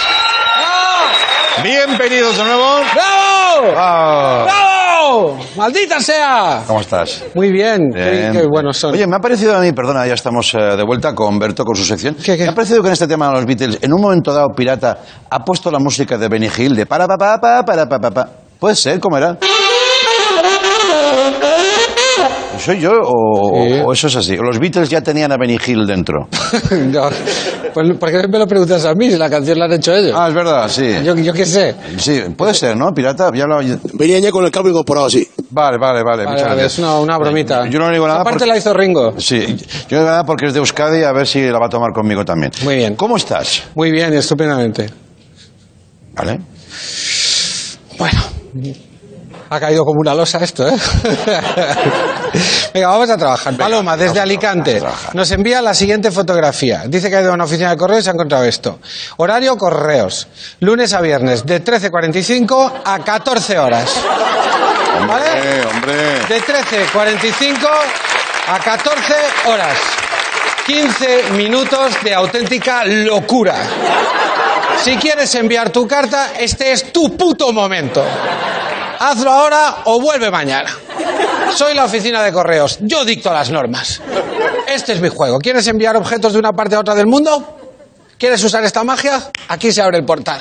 [1.62, 2.62] Bienvenidos de nuevo.
[2.94, 3.74] ¡Bravo!
[3.76, 5.38] Ah, ¡Bravo!
[5.56, 6.62] ¡Maldita sea!
[6.66, 7.24] ¿Cómo estás?
[7.34, 7.90] Muy bien.
[7.92, 8.32] Bien.
[8.32, 8.94] Qué, qué buenos son.
[8.94, 11.76] Oye, me ha parecido a mí, perdona, ya estamos eh, de vuelta con Berto, con
[11.76, 12.14] su sección.
[12.16, 12.44] ¿Qué, qué?
[12.44, 14.98] Me ha parecido que en este tema de los Beatles, en un momento dado, Pirata
[15.28, 18.10] ha puesto la música de Benny Hill de para pa pa pa para pa pa
[18.10, 18.43] pa.
[18.64, 18.98] ¿Puede ser?
[18.98, 19.36] ¿Cómo era?
[22.58, 23.72] ¿Soy yo o, Sí.
[23.84, 24.36] o eso es así?
[24.36, 26.28] ¿Los Beatles ya tenían a Benny Hill dentro?
[26.70, 27.10] No,
[27.74, 30.14] pues, ¿Por qué me lo preguntas a mí si la canción la han hecho ellos?
[30.16, 30.94] Ah, es verdad, sí.
[31.04, 31.74] Yo, yo qué sé.
[31.98, 32.90] Sí, puede ser, ¿no?
[32.94, 33.58] Pirata, ya lo...
[33.92, 35.28] Venía ya con el cable incorporado así.
[35.50, 36.24] Vale, vale, vale.
[36.24, 36.72] Vale, muchas vale, gracias.
[36.72, 37.68] es una, una bromita.
[37.68, 39.12] Yo no digo nada Aparte porque- la hizo Ringo.
[39.20, 39.44] Sí,
[39.90, 41.92] yo no digo nada porque es de Euskadi, a ver si la va a tomar
[41.92, 42.50] conmigo también.
[42.62, 42.94] Muy bien.
[42.96, 43.64] ¿Cómo estás?
[43.74, 44.88] Muy bien, estupendamente.
[46.14, 46.40] ¿Vale?
[47.98, 48.20] Bueno,
[49.50, 50.74] ha caído como una losa esto, ¿eh?
[52.74, 53.56] Venga, vamos a trabajar.
[53.56, 54.82] Paloma, desde Alicante,
[55.12, 56.84] nos envía la siguiente fotografía.
[56.86, 58.78] Dice que ha ido a una oficina de correos y se ha encontrado esto.
[59.16, 60.28] Horario correos.
[60.60, 63.90] Lunes a viernes, de 13.45 a 14 horas.
[65.06, 65.26] ¿Vale?
[65.34, 65.94] Eh, hombre.
[66.28, 67.68] De 13.45
[68.48, 69.14] a 14
[69.46, 69.78] horas.
[70.66, 73.56] 15 minutos de auténtica locura.
[74.82, 78.04] Si quieres enviar tu carta, este es tu puto momento.
[78.98, 80.70] Hazlo ahora o vuelve mañana.
[81.54, 82.78] Soy la oficina de correos.
[82.80, 84.00] Yo dicto las normas.
[84.66, 85.38] Este es mi juego.
[85.38, 87.58] ¿Quieres enviar objetos de una parte a otra del mundo?
[88.18, 89.30] ¿Quieres usar esta magia?
[89.48, 90.40] Aquí se abre el portal.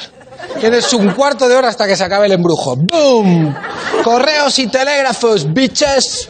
[0.59, 2.75] Tienes un cuarto de hora hasta que se acabe el embrujo.
[2.77, 3.55] ¡Boom!
[4.03, 6.29] Correos y telégrafos, bitches.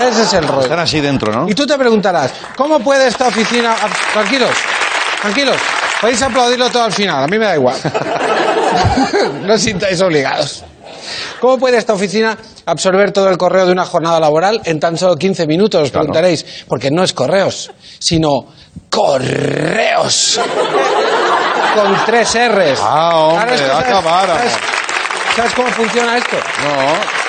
[0.00, 0.62] Ese es el rollo.
[0.62, 1.48] Están así dentro, ¿no?
[1.48, 3.74] Y tú te preguntarás, ¿cómo puede esta oficina...
[4.12, 4.54] Tranquilos,
[5.20, 5.56] tranquilos.
[6.00, 7.76] Podéis aplaudirlo todo al final, a mí me da igual.
[9.42, 10.64] no os sintáis obligados.
[11.40, 12.36] ¿Cómo puede esta oficina
[12.66, 15.82] absorber todo el correo de una jornada laboral en tan solo 15 minutos?
[15.82, 16.04] Os Claro.
[16.06, 16.64] preguntaréis.
[16.68, 18.46] Porque no es correos, sino
[18.90, 20.40] correos.
[21.74, 22.78] Con tres R's.
[22.82, 24.52] Ah, hombre, que va a ¿sabes- ¿sabes.
[25.36, 26.36] ¿Sabes cómo funciona esto?
[26.36, 27.23] No.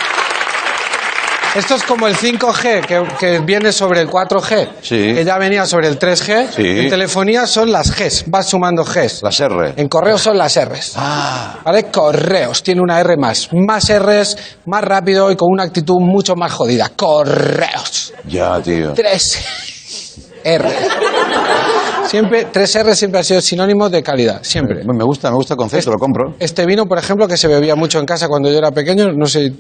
[1.56, 5.14] Esto es como el 5G, que, que viene sobre el 4G, Sí.
[5.14, 6.50] que ya venía sobre el 3G.
[6.54, 6.80] Sí.
[6.82, 9.24] En telefonía son las Gs, vas sumando Gs.
[9.24, 9.74] Las R.
[9.78, 10.94] En correos son las Rs.
[10.98, 11.60] Ah.
[11.64, 11.86] ¿Vale?
[11.86, 13.48] Correos, tiene una R más.
[13.54, 14.36] Más Rs,
[14.66, 16.90] más rápido y con una actitud mucho más jodida.
[16.96, 18.14] Correos.
[18.26, 18.92] Ya, tío.
[18.94, 19.40] Tres
[20.44, 20.76] R.
[22.08, 24.84] Siempre, tres R siempre ha sido sinónimo de calidad, siempre.
[24.86, 26.36] Me gusta, me gusta el concepto, lo compro.
[26.40, 29.26] Este vino, por ejemplo, que se bebía mucho en casa cuando yo era pequeño, no
[29.26, 29.52] sé,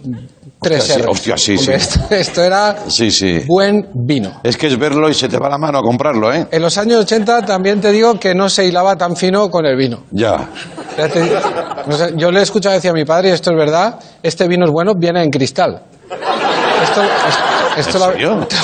[0.61, 1.71] tres Hostia, sí, hostia, sí.
[1.73, 3.41] Esto, esto era Sí, sí.
[3.47, 4.39] buen vino.
[4.43, 6.47] Es que es verlo y se te va la mano a comprarlo, ¿eh?
[6.51, 9.75] En los años 80 también te digo que no se hilaba tan fino con el
[9.75, 10.03] vino.
[10.11, 10.49] Ya.
[10.97, 11.29] Ya te-
[11.87, 14.47] no sé, yo le he escuchado decir a mi padre, y esto es verdad, este
[14.47, 15.81] vino es bueno, viene en cristal.
[16.83, 18.47] Esto, esto, esto ¿En la- serio?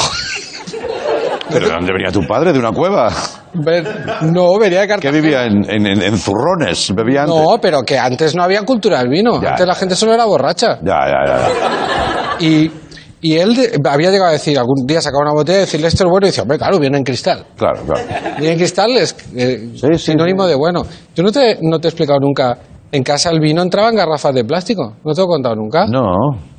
[1.51, 2.53] ¿Pero de dónde venía tu padre?
[2.53, 3.11] ¿De una cueva?
[3.53, 3.85] Ver-
[4.31, 5.21] no, venía de Que Cartagena.
[5.21, 7.35] vivía en, en, en- zurrones, bebía antes.
[7.35, 9.41] No, pero que antes no había cultura del vino.
[9.41, 10.79] Ya, antes la gente solo era borracha.
[10.81, 12.37] Ya, ya, ya.
[12.45, 12.71] Y
[13.23, 16.05] Y él de- había llegado a decir, algún día sacaba una botella y decirle esto
[16.05, 17.45] es bueno, y dice, hombre, claro, viene en cristal.
[17.55, 18.01] Claro, claro.
[18.39, 20.83] Viene en cristal es eh, Sí, sí, sinónimo de bueno.
[21.15, 22.57] Yo no te, no te he explicado nunca,
[22.91, 25.85] en casa el vino entraba en garrafas de plástico, no te lo he contado nunca.
[25.87, 26.03] No.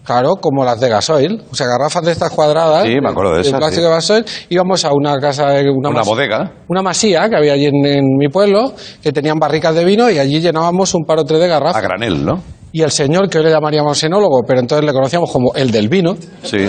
[0.05, 2.85] Claro, como las de gasoil, o sea, garrafas de estas cuadradas.
[2.85, 3.89] Sí, me acuerdo de esas, plástico sí.
[3.89, 4.25] de gasoil.
[4.49, 6.53] Íbamos a una casa, de- una, Una bodega.
[6.69, 10.19] Una masía que había allí en, en mi pueblo, que tenían barricas de vino y
[10.19, 11.83] allí llenábamos un par o tres de A garrafas.
[11.83, 12.43] granel, ¿no?
[12.73, 15.89] Y el señor, que hoy le llamaríamos enólogo, pero entonces le conocíamos como el del
[15.89, 16.67] vino, Sí.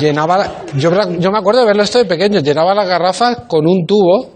[0.00, 3.84] llenaba, yo, yo me acuerdo de verlo esto de pequeño, llenaba las garrafas con un
[3.86, 4.30] tubo,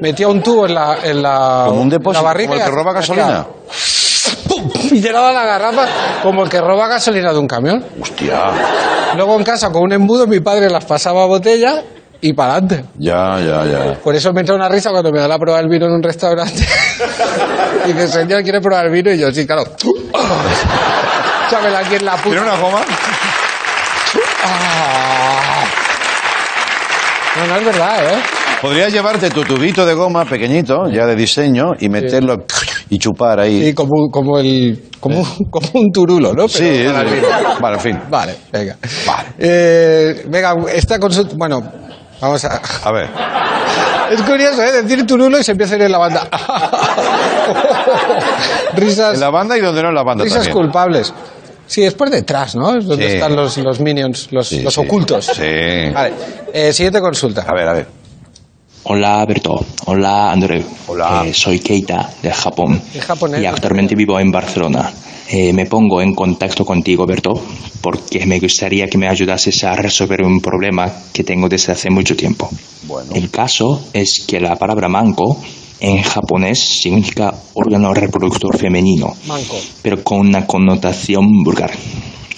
[0.00, 2.74] metía un tubo en la, en la, Como un depósito, la barrica como el que
[2.74, 3.46] roba gasolina.
[4.48, 4.70] ¡pum!
[4.90, 5.86] y llenaba la garrafa
[6.22, 7.84] como el que roba gasolina de un camión.
[8.00, 8.40] Hostia.
[9.16, 11.82] Luego en casa con un embudo mi padre las pasaba a botella
[12.20, 12.84] y para adelante.
[12.98, 13.94] Ya, ya, ya.
[14.02, 16.02] Por eso me entra una risa cuando me da la prueba del vino en un
[16.02, 16.66] restaurante.
[17.86, 19.10] y dice, señor, ¿quiere probar el vino?
[19.12, 19.64] Y yo, sí, claro.
[21.50, 22.52] Chámela aquí en la ¿Tiene puta.
[22.52, 22.80] una goma?
[24.44, 25.64] Ah.
[27.36, 28.18] No, no es verdad, ¿eh?
[28.60, 32.44] Podrías llevarte tu tubito de goma pequeñito, ya de diseño, y meterlo
[32.90, 33.66] y chupar ahí.
[33.66, 36.46] Sí, como, como, el, como, como un turulo, ¿no?
[36.46, 37.22] Pero Sí, para el.
[37.60, 37.98] Vale, en fin.
[38.10, 38.76] Vale, venga.
[39.06, 39.28] Vale.
[39.38, 41.34] Eh, venga, esta consulta...
[41.38, 41.62] Bueno,
[42.20, 42.60] vamos a...
[42.84, 43.08] A ver.
[44.10, 44.82] Es curioso, ¿eh?
[44.82, 46.26] Decir turulo y se empieza a ir en la banda.
[48.74, 50.56] risas En la banda y donde no en la banda risas también.
[50.56, 51.12] culpables.
[51.66, 52.74] Sí, es por detrás, ¿no?
[52.78, 53.14] Es donde Sí.
[53.16, 54.80] están los, los minions, los, Sí, los sí.
[54.80, 55.26] ocultos.
[55.26, 55.90] Sí.
[55.92, 56.14] Vale,
[56.54, 57.42] eh, siguiente consulta.
[57.46, 57.86] A ver, a ver.
[58.90, 60.64] Hola Berto, hola Andreu.
[60.86, 61.26] Hola.
[61.26, 63.42] Eh, soy Keita de Japón japonés.
[63.42, 64.90] y actualmente vivo en Barcelona.
[65.28, 67.34] Eh, me pongo en contacto contigo, Berto,
[67.82, 72.16] porque me gustaría que me ayudases a resolver un problema que tengo desde hace mucho
[72.16, 72.48] tiempo.
[72.86, 73.12] Bueno.
[73.14, 75.38] El caso es que la palabra manco
[75.80, 79.60] en japonés significa órgano reproductor femenino, Manco.
[79.82, 81.72] pero con una connotación vulgar.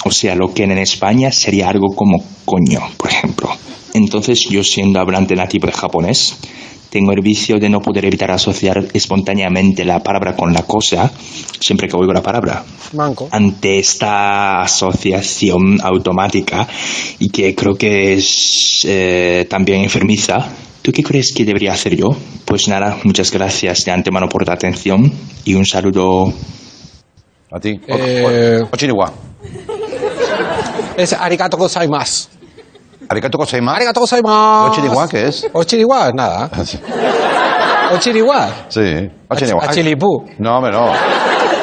[0.05, 3.51] O sea, lo que en España sería algo como coño, por ejemplo.
[3.95, 6.37] Entonces, yo siendo hablante nativo de japonés,
[6.91, 11.11] tengo el vicio de no poder evitar asociar espontáneamente la palabra con la cosa
[11.61, 12.65] siempre que oigo la palabra.
[12.95, 13.29] Manco.
[13.31, 16.67] Ante esta asociación automática
[17.19, 20.49] y que creo que es eh, también enfermiza,
[20.83, 22.09] ¿tú qué crees que debería hacer yo?
[22.45, 25.13] Pues nada, muchas gracias de antemano por tu atención
[25.45, 26.33] y un saludo
[27.53, 27.79] A ti.
[27.87, 29.13] Eh, O- o- Ochiniwa.
[31.01, 32.29] Es arigato gozaimasu.
[33.09, 33.77] Arigato gozaimasu.
[33.77, 34.71] Arigato gozaimasu.
[34.71, 35.47] ¿Ochiniwa qué es?
[35.53, 36.51] Ochiriwa, nada.
[37.95, 38.49] Ochiriwa.
[38.69, 39.11] Sí.
[39.31, 39.65] Ochiniwa.
[39.65, 40.27] Achilipú.
[40.39, 40.93] No, hombre, no.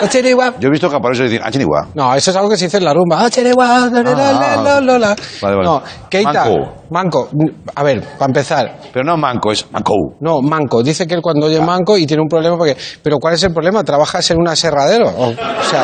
[0.04, 0.56] Ochiriwa.
[0.60, 1.90] Yo he visto japoneses decir Ochiniwa.
[1.94, 3.18] No, eso es algo que se dice en la rumba.
[3.18, 3.30] La.
[3.62, 5.16] Ah.
[5.42, 5.64] Vale, vale.
[5.64, 6.34] No, Keita.
[6.34, 6.74] Manco.
[6.90, 7.30] Manco.
[7.76, 8.80] A ver, para empezar.
[8.92, 9.94] Pero no manco, es manco.
[10.20, 10.82] No, manco.
[10.82, 12.76] Dice que él cuando oye manco y tiene un problema porque...
[13.04, 13.84] Pero ¿cuál es el problema?
[13.84, 15.08] ¿Trabajas en un aserradero?
[15.16, 15.34] O
[15.64, 15.84] sea...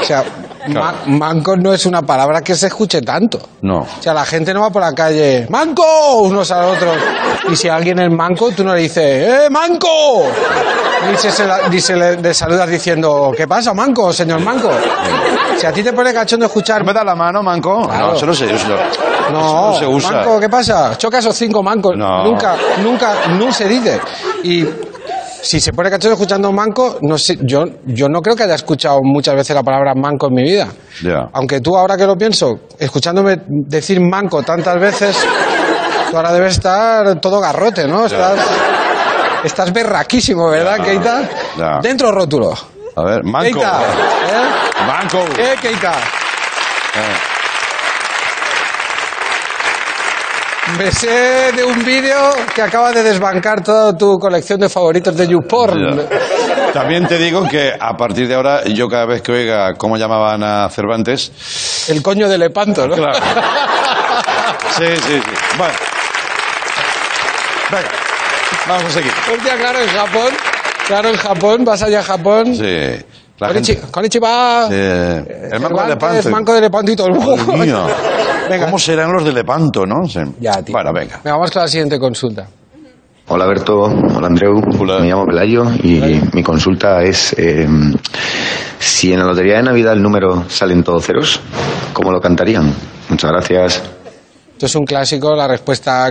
[0.00, 0.24] O sea,
[0.70, 3.38] ma- manco no es una palabra que se escuche tanto.
[3.62, 3.80] No.
[3.80, 5.84] O sea, la gente no va por la calle, ¡Manco!
[6.22, 6.96] unos a otros.
[7.50, 9.88] Y si alguien es manco, tú no le dices, ¡eh, manco!
[11.10, 14.70] Ni se, se la- ni se le, le saludas diciendo, ¿qué pasa, manco, señor manco?
[15.58, 16.84] Si a ti te pone cachondo escuchar...
[16.84, 17.86] ¿Me da la mano, manco?
[17.86, 18.08] Claro.
[18.08, 18.54] No, eso no se usa.
[18.56, 20.12] Eso No, no se usa.
[20.12, 20.96] manco, ¿qué pasa?
[20.96, 21.96] Choca esos cinco mancos.
[21.96, 22.24] No.
[22.24, 24.00] Nunca, nunca, no se dice.
[24.44, 24.64] Y
[25.42, 29.00] si se pone cachondo escuchando manco, no sé, yo, yo no creo que haya escuchado
[29.02, 30.68] muchas veces la palabra manco en mi vida.
[31.32, 35.16] Aunque tú ahora que lo pienso, escuchándome decir manco tantas veces,
[36.10, 38.06] tú ahora debes estar todo garrote, ¿no?
[38.06, 38.38] Estás,
[39.44, 40.84] estás berraquísimo, ¿verdad, Ya.
[40.84, 41.30] Keita?
[41.82, 42.52] Dentro rótulo.
[42.96, 43.60] A ver, manco.
[43.60, 44.84] Keita, ¿eh?
[44.86, 45.18] Manco.
[45.38, 45.92] ¿Eh, Keita?
[50.78, 55.26] Me sé de un vídeo que acaba de desbancar toda tu colección de favoritos de
[55.26, 56.08] YouPorn.
[56.72, 60.42] También te digo que a partir de ahora, yo cada vez que oiga cómo llamaban
[60.42, 61.86] a Cervantes.
[61.88, 62.94] El coño de Lepanto, ¿no?
[62.94, 63.18] Claro.
[64.78, 65.22] Sí, sí, sí.
[65.58, 65.74] Bueno.
[67.70, 67.88] Venga.
[68.68, 69.12] Vamos a seguir.
[69.32, 70.34] Hostia, claro, en Japón.
[70.86, 72.54] Claro, en Japón, vas allá a Japón.
[72.54, 73.04] Sí.
[73.40, 74.66] La Konichi- gente- Konnichiwa.
[74.68, 74.74] Sí.
[74.74, 76.30] El manco de Lepanto.
[76.30, 77.08] Manco de Lepanto y todo.
[77.56, 77.86] Mío.
[78.50, 78.64] Venga.
[78.66, 80.06] ¿Cómo serán los de Lepanto, no?
[80.08, 80.20] Sí.
[80.40, 80.72] Ya, tío.
[80.72, 81.20] Bueno, venga.
[81.22, 82.46] Venga, vamos con la siguiente consulta.
[83.28, 84.98] Hola Berto, hola Andreu, Hola.
[84.98, 87.64] me llamo Pelayo y mi consulta es eh,
[88.80, 91.40] si en la lotería de Navidad el número salen todos ceros,
[91.92, 92.74] ¿cómo lo cantarían?
[93.08, 93.82] Muchas gracias.
[94.54, 96.10] Esto es un clásico, la respuesta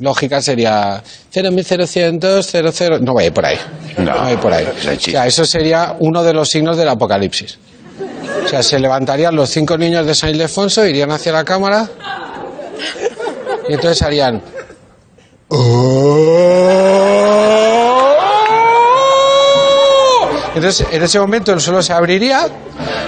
[0.00, 2.42] lógica sería 0,0100,
[2.72, 2.98] 00...
[3.00, 3.58] No vaya por ahí.
[3.98, 4.04] No.
[4.04, 4.66] No vaya por ahí.
[4.66, 7.58] O sea, eso sería uno de los signos del apocalipsis.
[8.44, 11.88] O sea, se levantarían los cinco niños de San Ildefonso, irían hacia la cámara
[13.68, 14.42] y entonces harían...
[20.54, 22.48] Entonces, en ese momento el suelo se abriría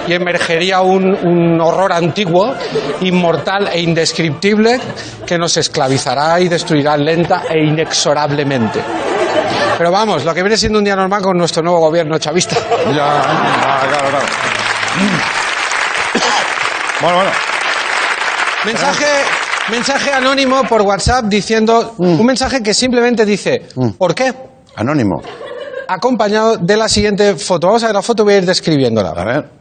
[0.09, 2.53] y emergería un, un horror antiguo,
[3.01, 4.79] inmortal e indescriptible
[5.25, 8.81] que nos esclavizará y destruirá lenta e inexorablemente.
[9.77, 12.55] Pero vamos, lo que viene siendo un día normal con nuestro nuevo gobierno chavista.
[12.87, 13.21] Ya,
[13.87, 14.25] claro, claro.
[17.01, 17.31] Bueno, bueno.
[18.65, 19.05] Mensaje,
[19.71, 24.33] mensaje anónimo por WhatsApp diciendo un mensaje que simplemente dice ¿por qué?
[24.75, 25.21] Anónimo.
[25.87, 27.67] Acompañado de la siguiente foto.
[27.67, 29.11] Vamos a ver la foto, voy a ir describiéndola.
[29.11, 29.58] A ver.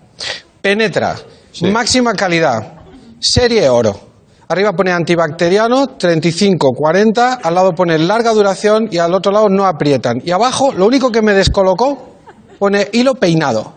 [0.60, 1.16] Penetra,
[1.62, 2.84] máxima calidad,
[3.20, 4.08] serie oro.
[4.50, 9.66] Arriba pone antibacteriano, 35, 40, al lado pone larga duración y al otro lado no
[9.66, 10.22] aprietan.
[10.24, 12.16] Y abajo, lo único que me descolocó,
[12.58, 13.74] pone hilo peinado.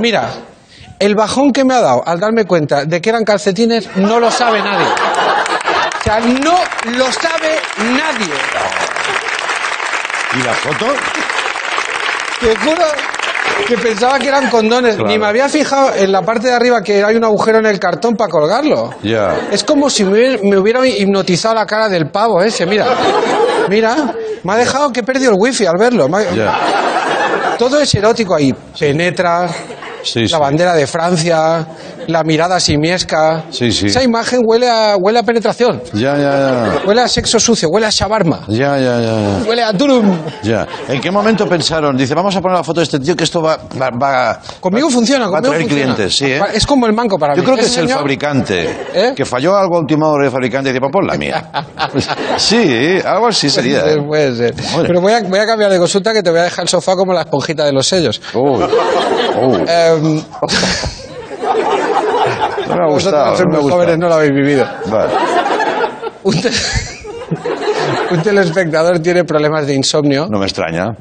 [0.00, 0.28] Mira,
[0.98, 4.30] el bajón que me ha dado al darme cuenta de que eran calcetines no lo
[4.30, 4.86] sabe nadie.
[6.00, 6.58] O sea, no
[6.96, 8.34] lo sabe nadie.
[10.36, 10.86] ¿Y la foto?
[12.40, 12.84] Te juro
[13.66, 14.96] que pensaba que eran condones.
[14.96, 15.10] Claro.
[15.10, 17.78] Ni me había fijado en la parte de arriba que hay un agujero en el
[17.78, 18.90] cartón para colgarlo.
[19.02, 19.48] Ya.
[19.50, 22.86] Es como si me hubiera, hipnotizado la cara del pavo ese, mira.
[23.68, 23.96] Mira,
[24.42, 26.08] me ha dejado que he perdido el wifi al verlo.
[26.34, 27.56] Ya.
[27.58, 28.54] Todo es erótico ahí.
[28.78, 29.48] Penetra,
[30.04, 31.66] Sí, la bandera de Francia,
[32.06, 33.44] la mirada simiesca.
[33.50, 33.86] Sí, sí.
[33.86, 35.82] Esa imagen huele a, huele a penetración.
[35.92, 38.40] Ya, ya, Huele a sexo sucio, huele a shawarma.
[38.48, 38.64] ya.
[38.64, 39.42] Ya, ya, ya.
[39.48, 40.16] Huele a durum.
[40.42, 40.66] Ya.
[40.88, 41.96] ¿En qué momento pensaron?
[41.96, 44.88] Dice, vamos a poner la foto de este tío que esto va, va, va- Conmigo
[44.90, 45.94] funciona, va a conmigo traer funciona.
[45.94, 46.40] clientes, sí, ¿eh?
[46.54, 47.44] Es como el manco para Yo mí.
[47.44, 48.86] creo que es el señor- fabricante.
[48.94, 49.12] ¿Eh?
[49.14, 51.50] Que falló algo a última hora de fabricante y dice, pues pon la mía.
[52.36, 53.80] sí, algo así sería.
[53.82, 54.02] Puede ¿eh?
[54.06, 54.54] puede ser.
[54.86, 56.96] Pero voy a, voy a cambiar de consulta que te voy a dejar el sofá
[56.96, 58.20] como la esponjita de los sellos.
[58.34, 58.62] Uy.
[59.42, 59.62] Uy.
[59.96, 60.22] Em,
[62.68, 63.44] No me ha gustado.
[63.46, 64.66] no jóvenes, no lo habéis vivido.
[64.90, 65.12] Vale.
[66.24, 66.50] Un, te-
[68.14, 70.96] un telespectador tiene problemas de insomnio No me extraña.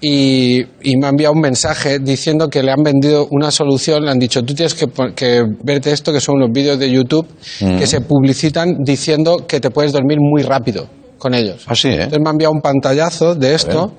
[0.00, 4.04] y, y me ha enviado un mensaje diciendo que le han vendido una solución.
[4.04, 7.26] Le han dicho, tú tienes que, que verte esto, que son unos vídeos de YouTube
[7.60, 7.78] Mm.
[7.78, 10.86] que se publicitan diciendo que te puedes dormir muy rápido
[11.18, 11.64] con ellos.
[11.68, 11.94] Así, ¿eh?
[12.04, 13.92] Entonces me ha enviado un pantallazo de esto.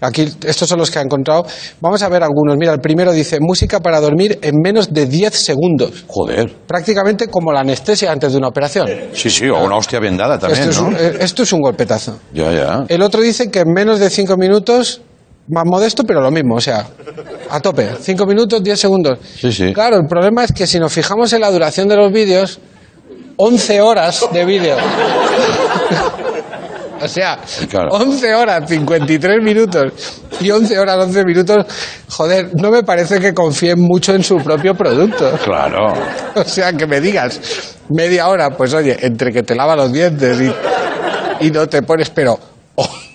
[0.00, 1.44] Aquí, estos son los que ha encontrado.
[1.80, 2.56] Vamos a ver algunos.
[2.56, 6.04] Mira, el primero dice, música para dormir en menos de 10 segundos.
[6.06, 6.54] Joder.
[6.66, 8.88] Prácticamente como la anestesia antes de una operación.
[9.12, 10.88] Sí, sí, o una hostia vendada también, esto, es ¿no?
[10.88, 12.18] un, eh, esto es un golpetazo.
[12.32, 12.84] Ya, ya.
[12.88, 15.00] El otro dice que en menos de 5 minutos,
[15.48, 16.86] más modesto, pero lo mismo, o sea,
[17.50, 17.88] a tope.
[18.00, 19.18] 5 minutos, 10 segundos.
[19.36, 19.72] Sí, sí.
[19.72, 22.60] Claro, el problema es que si nos fijamos en la duración de los vídeos,
[23.36, 24.76] 11 horas de vídeo.
[27.00, 27.38] O sea,
[27.68, 27.88] Claro.
[27.92, 29.92] 11 horas, 53 minutos
[30.40, 31.66] y 11 horas, 11 minutos.
[32.10, 35.32] Joder, no me parece que confíen mucho en su propio producto.
[35.44, 35.92] Claro.
[36.38, 40.40] O sea, que me digas media hora, pues oye, entre que te lava los dientes
[40.40, 42.38] y, y no te pones, pero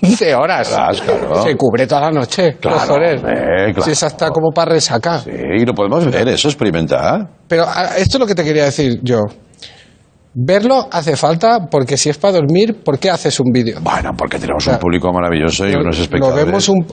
[0.02, 0.68] 11 horas.
[0.68, 1.44] Claro, claro.
[1.44, 2.58] Se cubre toda la noche.
[2.60, 3.82] Claro, hombre, claro.
[3.82, 5.22] Si esa está como para resacar.
[5.22, 7.30] Sí, y lo podemos ver, eso, experimentar.
[7.48, 9.20] Pero ah, esto es lo que te quería decir yo.
[10.36, 13.80] Verlo hace falta porque si es para dormir, ¿por qué haces un vídeo?
[13.82, 16.46] Bueno, porque tenemos sea, un público maravilloso y unos Lo espectadores.
[16.46, 16.86] vemos un.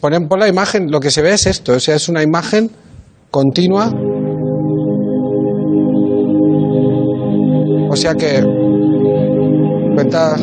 [0.00, 2.70] Ponen por la imagen, lo que se ve es esto, o sea, es una imagen
[3.32, 3.92] continua.
[7.90, 8.42] O sea que.
[9.94, 10.36] Cuenta.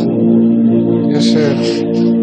[1.14, 2.21] es, eh,